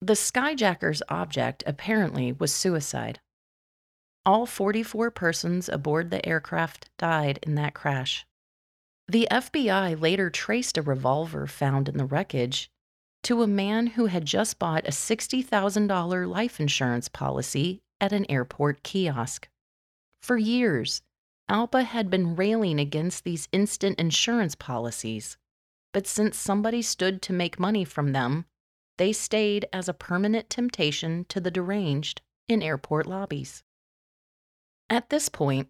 The 0.00 0.14
skyjacker's 0.14 1.02
object 1.08 1.64
apparently 1.66 2.32
was 2.32 2.52
suicide. 2.52 3.20
All 4.24 4.46
44 4.46 5.10
persons 5.10 5.68
aboard 5.68 6.10
the 6.10 6.24
aircraft 6.26 6.90
died 6.98 7.38
in 7.42 7.54
that 7.56 7.74
crash. 7.74 8.26
The 9.08 9.26
FBI 9.30 10.00
later 10.00 10.28
traced 10.30 10.76
a 10.76 10.82
revolver 10.82 11.46
found 11.46 11.88
in 11.88 11.96
the 11.96 12.04
wreckage 12.04 12.70
to 13.28 13.42
a 13.42 13.46
man 13.46 13.88
who 13.88 14.06
had 14.06 14.24
just 14.24 14.58
bought 14.58 14.88
a 14.88 14.90
$60,000 14.90 16.26
life 16.26 16.58
insurance 16.58 17.08
policy 17.10 17.82
at 18.00 18.10
an 18.10 18.24
airport 18.30 18.82
kiosk. 18.82 19.50
For 20.22 20.38
years, 20.38 21.02
ALPA 21.50 21.84
had 21.84 22.08
been 22.08 22.36
railing 22.36 22.80
against 22.80 23.24
these 23.24 23.46
instant 23.52 24.00
insurance 24.00 24.54
policies, 24.54 25.36
but 25.92 26.06
since 26.06 26.38
somebody 26.38 26.80
stood 26.80 27.20
to 27.20 27.34
make 27.34 27.60
money 27.60 27.84
from 27.84 28.12
them, 28.12 28.46
they 28.96 29.12
stayed 29.12 29.66
as 29.74 29.90
a 29.90 29.92
permanent 29.92 30.48
temptation 30.48 31.26
to 31.28 31.38
the 31.38 31.50
deranged 31.50 32.22
in 32.48 32.62
airport 32.62 33.04
lobbies. 33.06 33.62
At 34.88 35.10
this 35.10 35.28
point, 35.28 35.68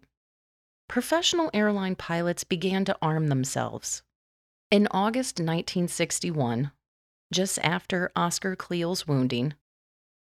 professional 0.87 1.49
airline 1.53 1.97
pilots 1.97 2.45
began 2.45 2.85
to 2.85 2.97
arm 3.01 3.27
themselves. 3.27 4.01
In 4.71 4.87
August 4.91 5.39
1961, 5.39 6.71
just 7.31 7.59
after 7.59 8.11
Oscar 8.15 8.55
Kleel's 8.55 9.07
wounding, 9.07 9.53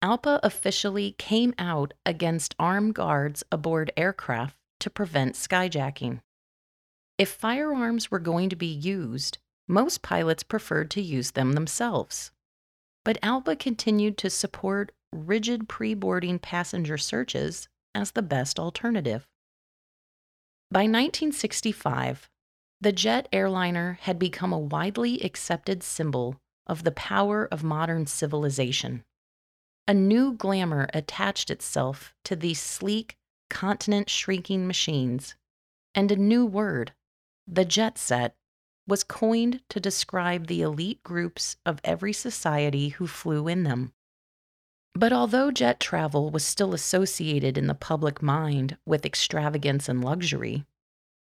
ALPA 0.03 0.39
officially 0.43 1.15
came 1.17 1.53
out 1.57 1.93
against 2.05 2.55
armed 2.59 2.93
guards 2.93 3.43
aboard 3.51 3.91
aircraft 3.97 4.55
to 4.79 4.89
prevent 4.89 5.35
skyjacking. 5.35 6.21
If 7.17 7.29
firearms 7.29 8.11
were 8.11 8.19
going 8.19 8.49
to 8.49 8.55
be 8.55 8.67
used, 8.67 9.39
most 9.67 10.01
pilots 10.01 10.43
preferred 10.43 10.91
to 10.91 11.01
use 11.01 11.31
them 11.31 11.53
themselves. 11.53 12.31
But 13.03 13.19
ALPA 13.21 13.57
continued 13.57 14.17
to 14.19 14.29
support 14.29 14.91
rigid 15.11 15.67
pre 15.67 15.93
boarding 15.93 16.39
passenger 16.39 16.97
searches 16.97 17.67
as 17.95 18.11
the 18.11 18.21
best 18.21 18.59
alternative. 18.59 19.25
By 20.69 20.81
1965, 20.81 22.29
the 22.81 22.91
jet 22.91 23.27
airliner 23.33 23.97
had 24.01 24.19
become 24.19 24.53
a 24.53 24.59
widely 24.59 25.21
accepted 25.21 25.81
symbol 25.81 26.35
of 26.67 26.83
the 26.83 26.91
power 26.91 27.47
of 27.51 27.63
modern 27.63 28.05
civilization. 28.05 29.03
A 29.87 29.93
new 29.93 30.33
glamour 30.33 30.87
attached 30.93 31.49
itself 31.49 32.13
to 32.25 32.35
these 32.35 32.61
sleek, 32.61 33.17
continent 33.49 34.09
shrinking 34.09 34.67
machines, 34.67 35.35
and 35.95 36.11
a 36.11 36.17
new 36.17 36.45
word, 36.45 36.93
the 37.47 37.65
jet 37.65 37.97
set, 37.97 38.35
was 38.87 39.03
coined 39.03 39.61
to 39.69 39.79
describe 39.79 40.47
the 40.47 40.61
elite 40.61 41.01
groups 41.03 41.57
of 41.65 41.81
every 41.83 42.13
society 42.13 42.89
who 42.89 43.07
flew 43.07 43.47
in 43.47 43.63
them. 43.63 43.93
But 44.93 45.13
although 45.13 45.51
jet 45.51 45.79
travel 45.79 46.31
was 46.31 46.43
still 46.43 46.73
associated 46.73 47.57
in 47.57 47.67
the 47.67 47.75
public 47.75 48.21
mind 48.21 48.77
with 48.85 49.05
extravagance 49.05 49.87
and 49.87 50.03
luxury, 50.03 50.65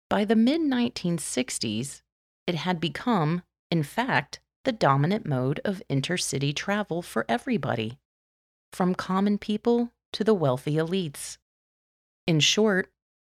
by 0.09 0.25
the 0.25 0.37
mid 0.37 0.61
1960s, 0.61 2.03
it 2.47 2.57
had 2.57 2.81
become, 2.81 3.43
in 3.71 3.83
fact, 3.83 4.41
the 4.65 4.73
dominant 4.73 5.27
mode 5.27 5.61
of 5.65 5.83
intercity 5.89 6.55
travel 6.55 7.03
for 7.03 7.25
everybody, 7.29 7.99
from 8.73 8.95
common 8.95 9.39
people 9.39 9.93
to 10.13 10.25
the 10.25 10.35
wealthy 10.35 10.75
elites. 10.75 11.39
In 12.27 12.41
short, 12.41 12.93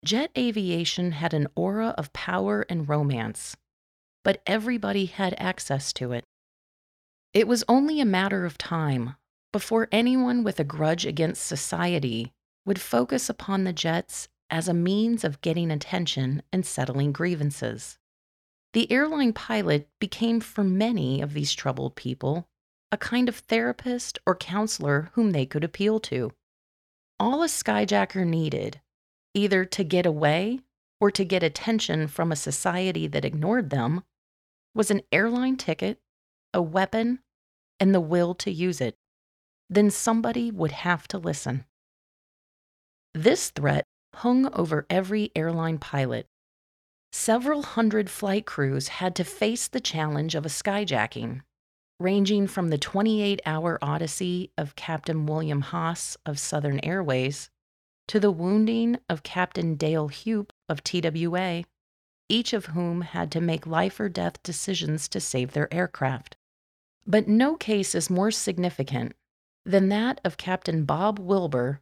jet 0.04 0.30
aviation 0.36 1.12
had 1.12 1.32
an 1.32 1.46
aura 1.54 1.94
of 1.96 2.12
power 2.12 2.66
and 2.68 2.88
romance, 2.88 3.56
but 4.24 4.42
everybody 4.46 5.06
had 5.06 5.34
access 5.38 5.92
to 5.94 6.12
it. 6.12 6.24
It 7.32 7.46
was 7.48 7.64
only 7.68 8.00
a 8.00 8.04
matter 8.04 8.44
of 8.44 8.58
time 8.58 9.16
before 9.52 9.88
anyone 9.92 10.44
with 10.44 10.58
a 10.58 10.64
grudge 10.64 11.06
against 11.06 11.46
society 11.46 12.32
would 12.64 12.80
focus 12.80 13.28
upon 13.28 13.64
the 13.64 13.72
jets 13.72 14.28
as 14.50 14.68
a 14.68 14.74
means 14.74 15.24
of 15.24 15.40
getting 15.40 15.70
attention 15.70 16.42
and 16.52 16.66
settling 16.66 17.12
grievances. 17.12 17.98
The 18.72 18.90
airline 18.90 19.32
pilot 19.32 19.88
became, 19.98 20.40
for 20.40 20.64
many 20.64 21.20
of 21.20 21.34
these 21.34 21.52
troubled 21.52 21.94
people, 21.94 22.48
a 22.90 22.96
kind 22.96 23.28
of 23.28 23.36
therapist 23.36 24.18
or 24.26 24.34
counselor 24.34 25.10
whom 25.12 25.32
they 25.32 25.44
could 25.46 25.64
appeal 25.64 26.00
to. 26.00 26.32
All 27.20 27.42
a 27.42 27.46
skyjacker 27.46 28.26
needed, 28.26 28.80
either 29.34 29.64
to 29.66 29.84
get 29.84 30.06
away 30.06 30.60
or 31.00 31.10
to 31.10 31.24
get 31.24 31.42
attention 31.42 32.08
from 32.08 32.32
a 32.32 32.36
society 32.36 33.06
that 33.08 33.24
ignored 33.24 33.70
them, 33.70 34.04
was 34.74 34.90
an 34.90 35.02
airline 35.12 35.56
ticket, 35.56 35.98
a 36.54 36.62
weapon, 36.62 37.20
and 37.78 37.94
the 37.94 38.00
will 38.00 38.34
to 38.36 38.50
use 38.50 38.80
it. 38.80 38.96
Then 39.68 39.90
somebody 39.90 40.50
would 40.50 40.72
have 40.72 41.06
to 41.08 41.18
listen. 41.18 41.64
This 43.14 43.50
threat 43.50 43.84
hung 44.14 44.52
over 44.54 44.86
every 44.88 45.30
airline 45.34 45.78
pilot. 45.78 46.26
Several 47.14 47.62
hundred 47.62 48.08
flight 48.08 48.46
crews 48.46 48.88
had 48.88 49.14
to 49.16 49.24
face 49.24 49.68
the 49.68 49.80
challenge 49.80 50.34
of 50.34 50.46
a 50.46 50.48
skyjacking, 50.48 51.42
ranging 52.00 52.46
from 52.46 52.70
the 52.70 52.78
28 52.78 53.40
hour 53.44 53.78
odyssey 53.82 54.50
of 54.56 54.76
Captain 54.76 55.26
William 55.26 55.60
Haas 55.60 56.16
of 56.24 56.38
Southern 56.38 56.80
Airways 56.80 57.50
to 58.08 58.18
the 58.18 58.30
wounding 58.30 58.98
of 59.10 59.22
Captain 59.22 59.74
Dale 59.76 60.08
Hupe 60.08 60.52
of 60.70 60.82
TWA, 60.82 61.64
each 62.30 62.54
of 62.54 62.66
whom 62.66 63.02
had 63.02 63.30
to 63.32 63.40
make 63.42 63.66
life 63.66 64.00
or 64.00 64.08
death 64.08 64.42
decisions 64.42 65.06
to 65.08 65.20
save 65.20 65.52
their 65.52 65.72
aircraft. 65.72 66.36
But 67.06 67.28
no 67.28 67.56
case 67.56 67.94
is 67.94 68.08
more 68.08 68.30
significant 68.30 69.14
than 69.66 69.90
that 69.90 70.20
of 70.24 70.38
Captain 70.38 70.84
Bob 70.84 71.18
Wilbur 71.18 71.80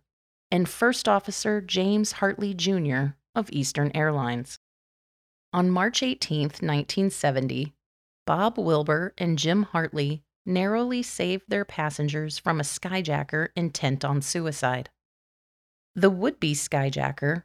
and 0.50 0.68
First 0.68 1.08
Officer 1.08 1.60
James 1.60 2.12
Hartley 2.12 2.52
Jr. 2.52 3.14
of 3.34 3.48
Eastern 3.52 3.92
Airlines. 3.94 4.58
On 5.52 5.68
March 5.68 6.02
18, 6.02 6.42
1970, 6.42 7.74
Bob 8.24 8.56
Wilbur 8.56 9.14
and 9.18 9.36
Jim 9.36 9.64
Hartley 9.64 10.22
narrowly 10.46 11.02
saved 11.02 11.44
their 11.48 11.64
passengers 11.64 12.38
from 12.38 12.60
a 12.60 12.64
skyjacker 12.64 13.48
intent 13.56 14.04
on 14.04 14.22
suicide. 14.22 14.90
The 15.96 16.10
would 16.10 16.38
be 16.38 16.54
skyjacker, 16.54 17.42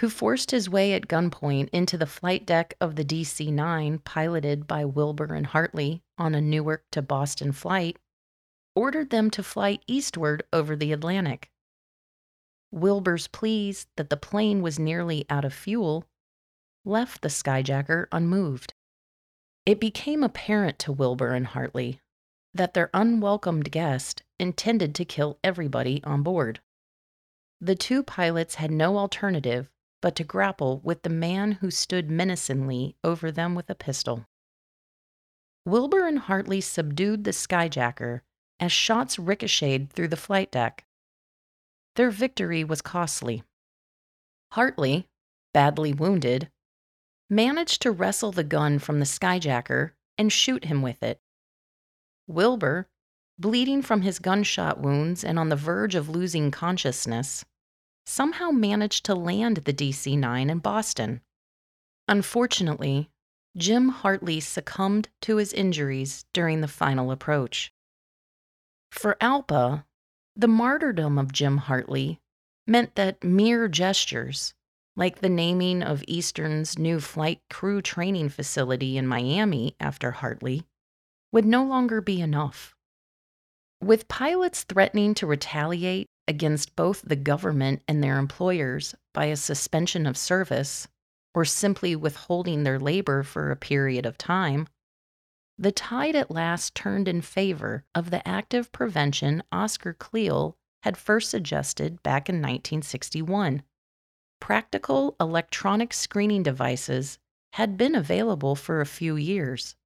who 0.00 0.08
forced 0.08 0.52
his 0.52 0.70
way 0.70 0.94
at 0.94 1.08
gunpoint 1.08 1.68
into 1.72 1.98
the 1.98 2.06
flight 2.06 2.46
deck 2.46 2.74
of 2.80 2.94
the 2.94 3.04
DC 3.04 3.52
9 3.52 3.98
piloted 3.98 4.68
by 4.68 4.84
Wilbur 4.84 5.34
and 5.34 5.46
Hartley 5.46 6.02
on 6.16 6.36
a 6.36 6.40
Newark 6.40 6.84
to 6.92 7.02
Boston 7.02 7.50
flight, 7.50 7.98
ordered 8.76 9.10
them 9.10 9.30
to 9.30 9.42
fly 9.42 9.80
eastward 9.88 10.44
over 10.52 10.76
the 10.76 10.92
Atlantic. 10.92 11.50
Wilbur's 12.70 13.26
pleas 13.26 13.88
that 13.96 14.10
the 14.10 14.16
plane 14.16 14.62
was 14.62 14.78
nearly 14.78 15.26
out 15.28 15.44
of 15.44 15.52
fuel 15.52 16.06
left 16.84 17.22
the 17.22 17.28
skyjacker 17.28 18.06
unmoved. 18.12 18.74
It 19.64 19.80
became 19.80 20.22
apparent 20.22 20.78
to 20.80 20.92
Wilbur 20.92 21.32
and 21.32 21.46
Hartley 21.46 22.00
that 22.54 22.74
their 22.74 22.90
unwelcomed 22.92 23.70
guest 23.70 24.22
intended 24.38 24.94
to 24.96 25.04
kill 25.04 25.38
everybody 25.42 26.02
on 26.04 26.22
board. 26.22 26.60
The 27.60 27.76
two 27.76 28.02
pilots 28.02 28.56
had 28.56 28.70
no 28.70 28.98
alternative 28.98 29.70
but 30.00 30.16
to 30.16 30.24
grapple 30.24 30.80
with 30.82 31.02
the 31.02 31.08
man 31.08 31.52
who 31.52 31.70
stood 31.70 32.10
menacingly 32.10 32.96
over 33.04 33.30
them 33.30 33.54
with 33.54 33.70
a 33.70 33.74
pistol. 33.74 34.26
Wilbur 35.64 36.06
and 36.06 36.18
Hartley 36.18 36.60
subdued 36.60 37.22
the 37.22 37.30
skyjacker 37.30 38.22
as 38.58 38.72
shots 38.72 39.18
ricocheted 39.18 39.90
through 39.90 40.08
the 40.08 40.16
flight 40.16 40.50
deck. 40.50 40.84
Their 41.94 42.10
victory 42.10 42.64
was 42.64 42.82
costly. 42.82 43.44
Hartley, 44.52 45.06
badly 45.54 45.92
wounded, 45.92 46.50
managed 47.32 47.80
to 47.80 47.90
wrestle 47.90 48.30
the 48.30 48.44
gun 48.44 48.78
from 48.78 49.00
the 49.00 49.06
skyjacker 49.06 49.92
and 50.18 50.30
shoot 50.30 50.66
him 50.66 50.82
with 50.82 51.02
it. 51.02 51.18
Wilbur, 52.26 52.88
bleeding 53.38 53.80
from 53.80 54.02
his 54.02 54.18
gunshot 54.18 54.78
wounds 54.78 55.24
and 55.24 55.38
on 55.38 55.48
the 55.48 55.56
verge 55.56 55.94
of 55.94 56.10
losing 56.10 56.50
consciousness, 56.50 57.44
somehow 58.04 58.50
managed 58.50 59.06
to 59.06 59.14
land 59.14 59.56
the 59.58 59.72
DC 59.72 60.18
9 60.18 60.50
in 60.50 60.58
Boston. 60.58 61.22
Unfortunately, 62.06 63.08
Jim 63.56 63.88
Hartley 63.88 64.38
succumbed 64.38 65.08
to 65.22 65.36
his 65.36 65.54
injuries 65.54 66.26
during 66.34 66.60
the 66.60 66.68
final 66.68 67.10
approach. 67.10 67.72
For 68.90 69.16
ALPA, 69.22 69.86
the 70.36 70.48
martyrdom 70.48 71.18
of 71.18 71.32
Jim 71.32 71.56
Hartley 71.56 72.20
meant 72.66 72.94
that 72.96 73.24
mere 73.24 73.68
gestures, 73.68 74.52
like 74.96 75.20
the 75.20 75.28
naming 75.28 75.82
of 75.82 76.04
Eastern's 76.06 76.78
new 76.78 77.00
flight 77.00 77.40
crew 77.50 77.80
training 77.80 78.28
facility 78.28 78.96
in 78.96 79.06
Miami 79.06 79.74
after 79.80 80.10
Hartley, 80.10 80.64
would 81.32 81.44
no 81.44 81.64
longer 81.64 82.00
be 82.00 82.20
enough. 82.20 82.74
With 83.82 84.08
pilots 84.08 84.64
threatening 84.64 85.14
to 85.14 85.26
retaliate 85.26 86.08
against 86.28 86.76
both 86.76 87.02
the 87.02 87.16
government 87.16 87.82
and 87.88 88.02
their 88.02 88.18
employers 88.18 88.94
by 89.12 89.26
a 89.26 89.36
suspension 89.36 90.06
of 90.06 90.16
service, 90.16 90.86
or 91.34 91.44
simply 91.44 91.96
withholding 91.96 92.62
their 92.62 92.78
labor 92.78 93.22
for 93.22 93.50
a 93.50 93.56
period 93.56 94.06
of 94.06 94.18
time, 94.18 94.68
the 95.58 95.72
tide 95.72 96.14
at 96.14 96.30
last 96.30 96.74
turned 96.74 97.08
in 97.08 97.20
favor 97.20 97.84
of 97.94 98.10
the 98.10 98.26
active 98.26 98.72
prevention 98.72 99.42
Oscar 99.50 99.92
Cleal 99.94 100.56
had 100.82 100.96
first 100.96 101.30
suggested 101.30 102.02
back 102.02 102.28
in 102.28 102.36
1961. 102.36 103.62
Practical 104.42 105.14
electronic 105.20 105.94
screening 105.94 106.42
devices 106.42 107.20
had 107.52 107.76
been 107.76 107.94
available 107.94 108.56
for 108.56 108.80
a 108.80 108.86
few 108.86 109.14
years, 109.14 109.76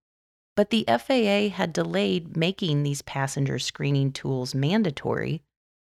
but 0.57 0.71
the 0.71 0.87
FAA 0.88 1.55
had 1.55 1.75
delayed 1.75 2.38
making 2.38 2.83
these 2.83 3.03
passenger 3.03 3.59
screening 3.59 4.12
tools 4.12 4.55
mandatory 4.55 5.42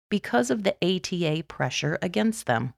because 0.08 0.52
of 0.52 0.62
the 0.62 0.76
ATA 0.80 1.42
pressure 1.48 1.98
against 2.00 2.46
them. 2.46 2.74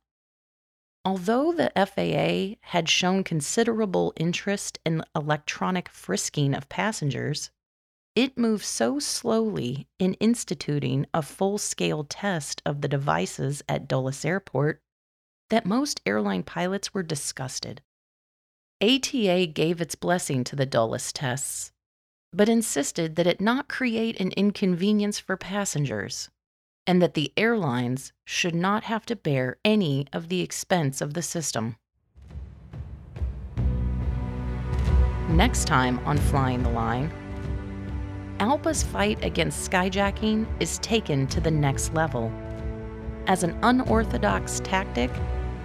Although 1.04 1.52
the 1.52 1.70
FAA 1.76 2.58
had 2.70 2.88
shown 2.88 3.22
considerable 3.22 4.14
interest 4.16 4.78
in 4.86 5.04
electronic 5.14 5.90
frisking 5.90 6.54
of 6.54 6.70
passengers, 6.70 7.50
it 8.16 8.38
moved 8.38 8.64
so 8.64 8.98
slowly 8.98 9.88
in 9.98 10.14
instituting 10.14 11.04
a 11.12 11.20
full 11.20 11.58
scale 11.58 12.04
test 12.04 12.62
of 12.64 12.80
the 12.80 12.88
devices 12.88 13.62
at 13.68 13.86
Dulles 13.86 14.24
Airport 14.24 14.80
that 15.52 15.66
most 15.66 16.00
airline 16.06 16.42
pilots 16.42 16.94
were 16.94 17.02
disgusted. 17.02 17.82
ATA 18.80 19.44
gave 19.44 19.82
its 19.82 19.94
blessing 19.94 20.44
to 20.44 20.56
the 20.56 20.64
Dulles 20.64 21.12
tests, 21.12 21.72
but 22.32 22.48
insisted 22.48 23.16
that 23.16 23.26
it 23.26 23.38
not 23.38 23.68
create 23.68 24.18
an 24.18 24.30
inconvenience 24.30 25.18
for 25.18 25.36
passengers 25.36 26.30
and 26.86 27.02
that 27.02 27.12
the 27.12 27.34
airlines 27.36 28.14
should 28.24 28.54
not 28.54 28.84
have 28.84 29.04
to 29.04 29.14
bear 29.14 29.58
any 29.62 30.06
of 30.10 30.30
the 30.30 30.40
expense 30.40 31.02
of 31.02 31.12
the 31.12 31.20
system. 31.20 31.76
Next 35.28 35.66
time 35.66 35.98
on 36.06 36.16
Flying 36.16 36.62
the 36.62 36.70
Line, 36.70 37.12
ALPA's 38.40 38.82
fight 38.84 39.22
against 39.22 39.70
skyjacking 39.70 40.46
is 40.60 40.78
taken 40.78 41.26
to 41.26 41.42
the 41.42 41.50
next 41.50 41.92
level 41.92 42.32
as 43.26 43.42
an 43.42 43.58
unorthodox 43.62 44.58
tactic 44.60 45.10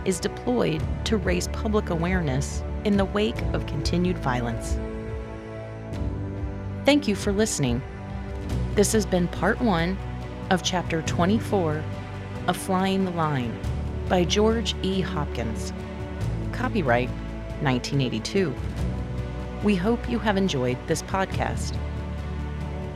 is 0.07 0.19
deployed 0.21 0.81
to 1.03 1.17
raise 1.17 1.49
public 1.49 1.89
awareness 1.89 2.63
in 2.85 2.95
the 2.95 3.05
wake 3.05 3.39
of 3.53 3.67
continued 3.67 4.17
violence. 4.17 4.79
Thank 6.85 7.09
you 7.09 7.15
for 7.15 7.33
listening. 7.33 7.81
This 8.73 8.93
has 8.93 9.05
been 9.05 9.27
part 9.27 9.59
one 9.59 9.97
of 10.49 10.63
Chapter 10.63 11.01
24 11.01 11.83
of 12.47 12.55
Flying 12.55 13.03
the 13.03 13.11
Line 13.11 13.53
by 14.07 14.23
George 14.23 14.73
E. 14.81 15.01
Hopkins. 15.01 15.73
Copyright 16.53 17.09
1982. 17.59 18.55
We 19.63 19.75
hope 19.75 20.09
you 20.09 20.19
have 20.19 20.37
enjoyed 20.37 20.77
this 20.87 21.01
podcast. 21.01 21.77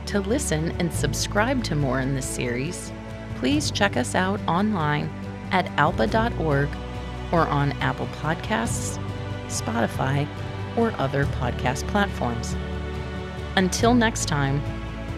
To 0.06 0.20
listen 0.20 0.70
and 0.80 0.90
subscribe 0.90 1.62
to 1.64 1.74
more 1.74 2.00
in 2.00 2.14
this 2.14 2.26
series, 2.26 2.90
please 3.36 3.70
check 3.70 3.98
us 3.98 4.14
out 4.14 4.40
online 4.48 5.10
at 5.50 5.66
alpa.org 5.76 6.70
or 7.32 7.48
on 7.48 7.72
Apple 7.80 8.06
Podcasts, 8.20 9.02
Spotify, 9.48 10.28
or 10.76 10.92
other 10.98 11.24
podcast 11.26 11.86
platforms. 11.88 12.54
Until 13.56 13.94
next 13.94 14.26
time, 14.26 14.62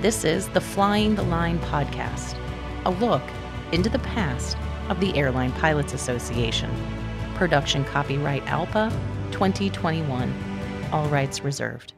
this 0.01 0.25
is 0.25 0.49
the 0.51 0.61
Flying 0.61 1.15
the 1.15 1.23
Line 1.23 1.59
podcast, 1.59 2.37
a 2.85 2.91
look 2.91 3.23
into 3.73 3.89
the 3.89 3.99
past 4.01 4.57
of 4.89 5.01
the 5.01 5.17
Airline 5.17 5.53
Pilots 5.53 5.95
Association. 5.95 6.71
Production 7.35 7.85
copyright 7.85 8.45
ALPA 8.47 8.91
2021. 9.33 10.33
All 10.93 11.09
rights 11.09 11.41
reserved. 11.43 11.95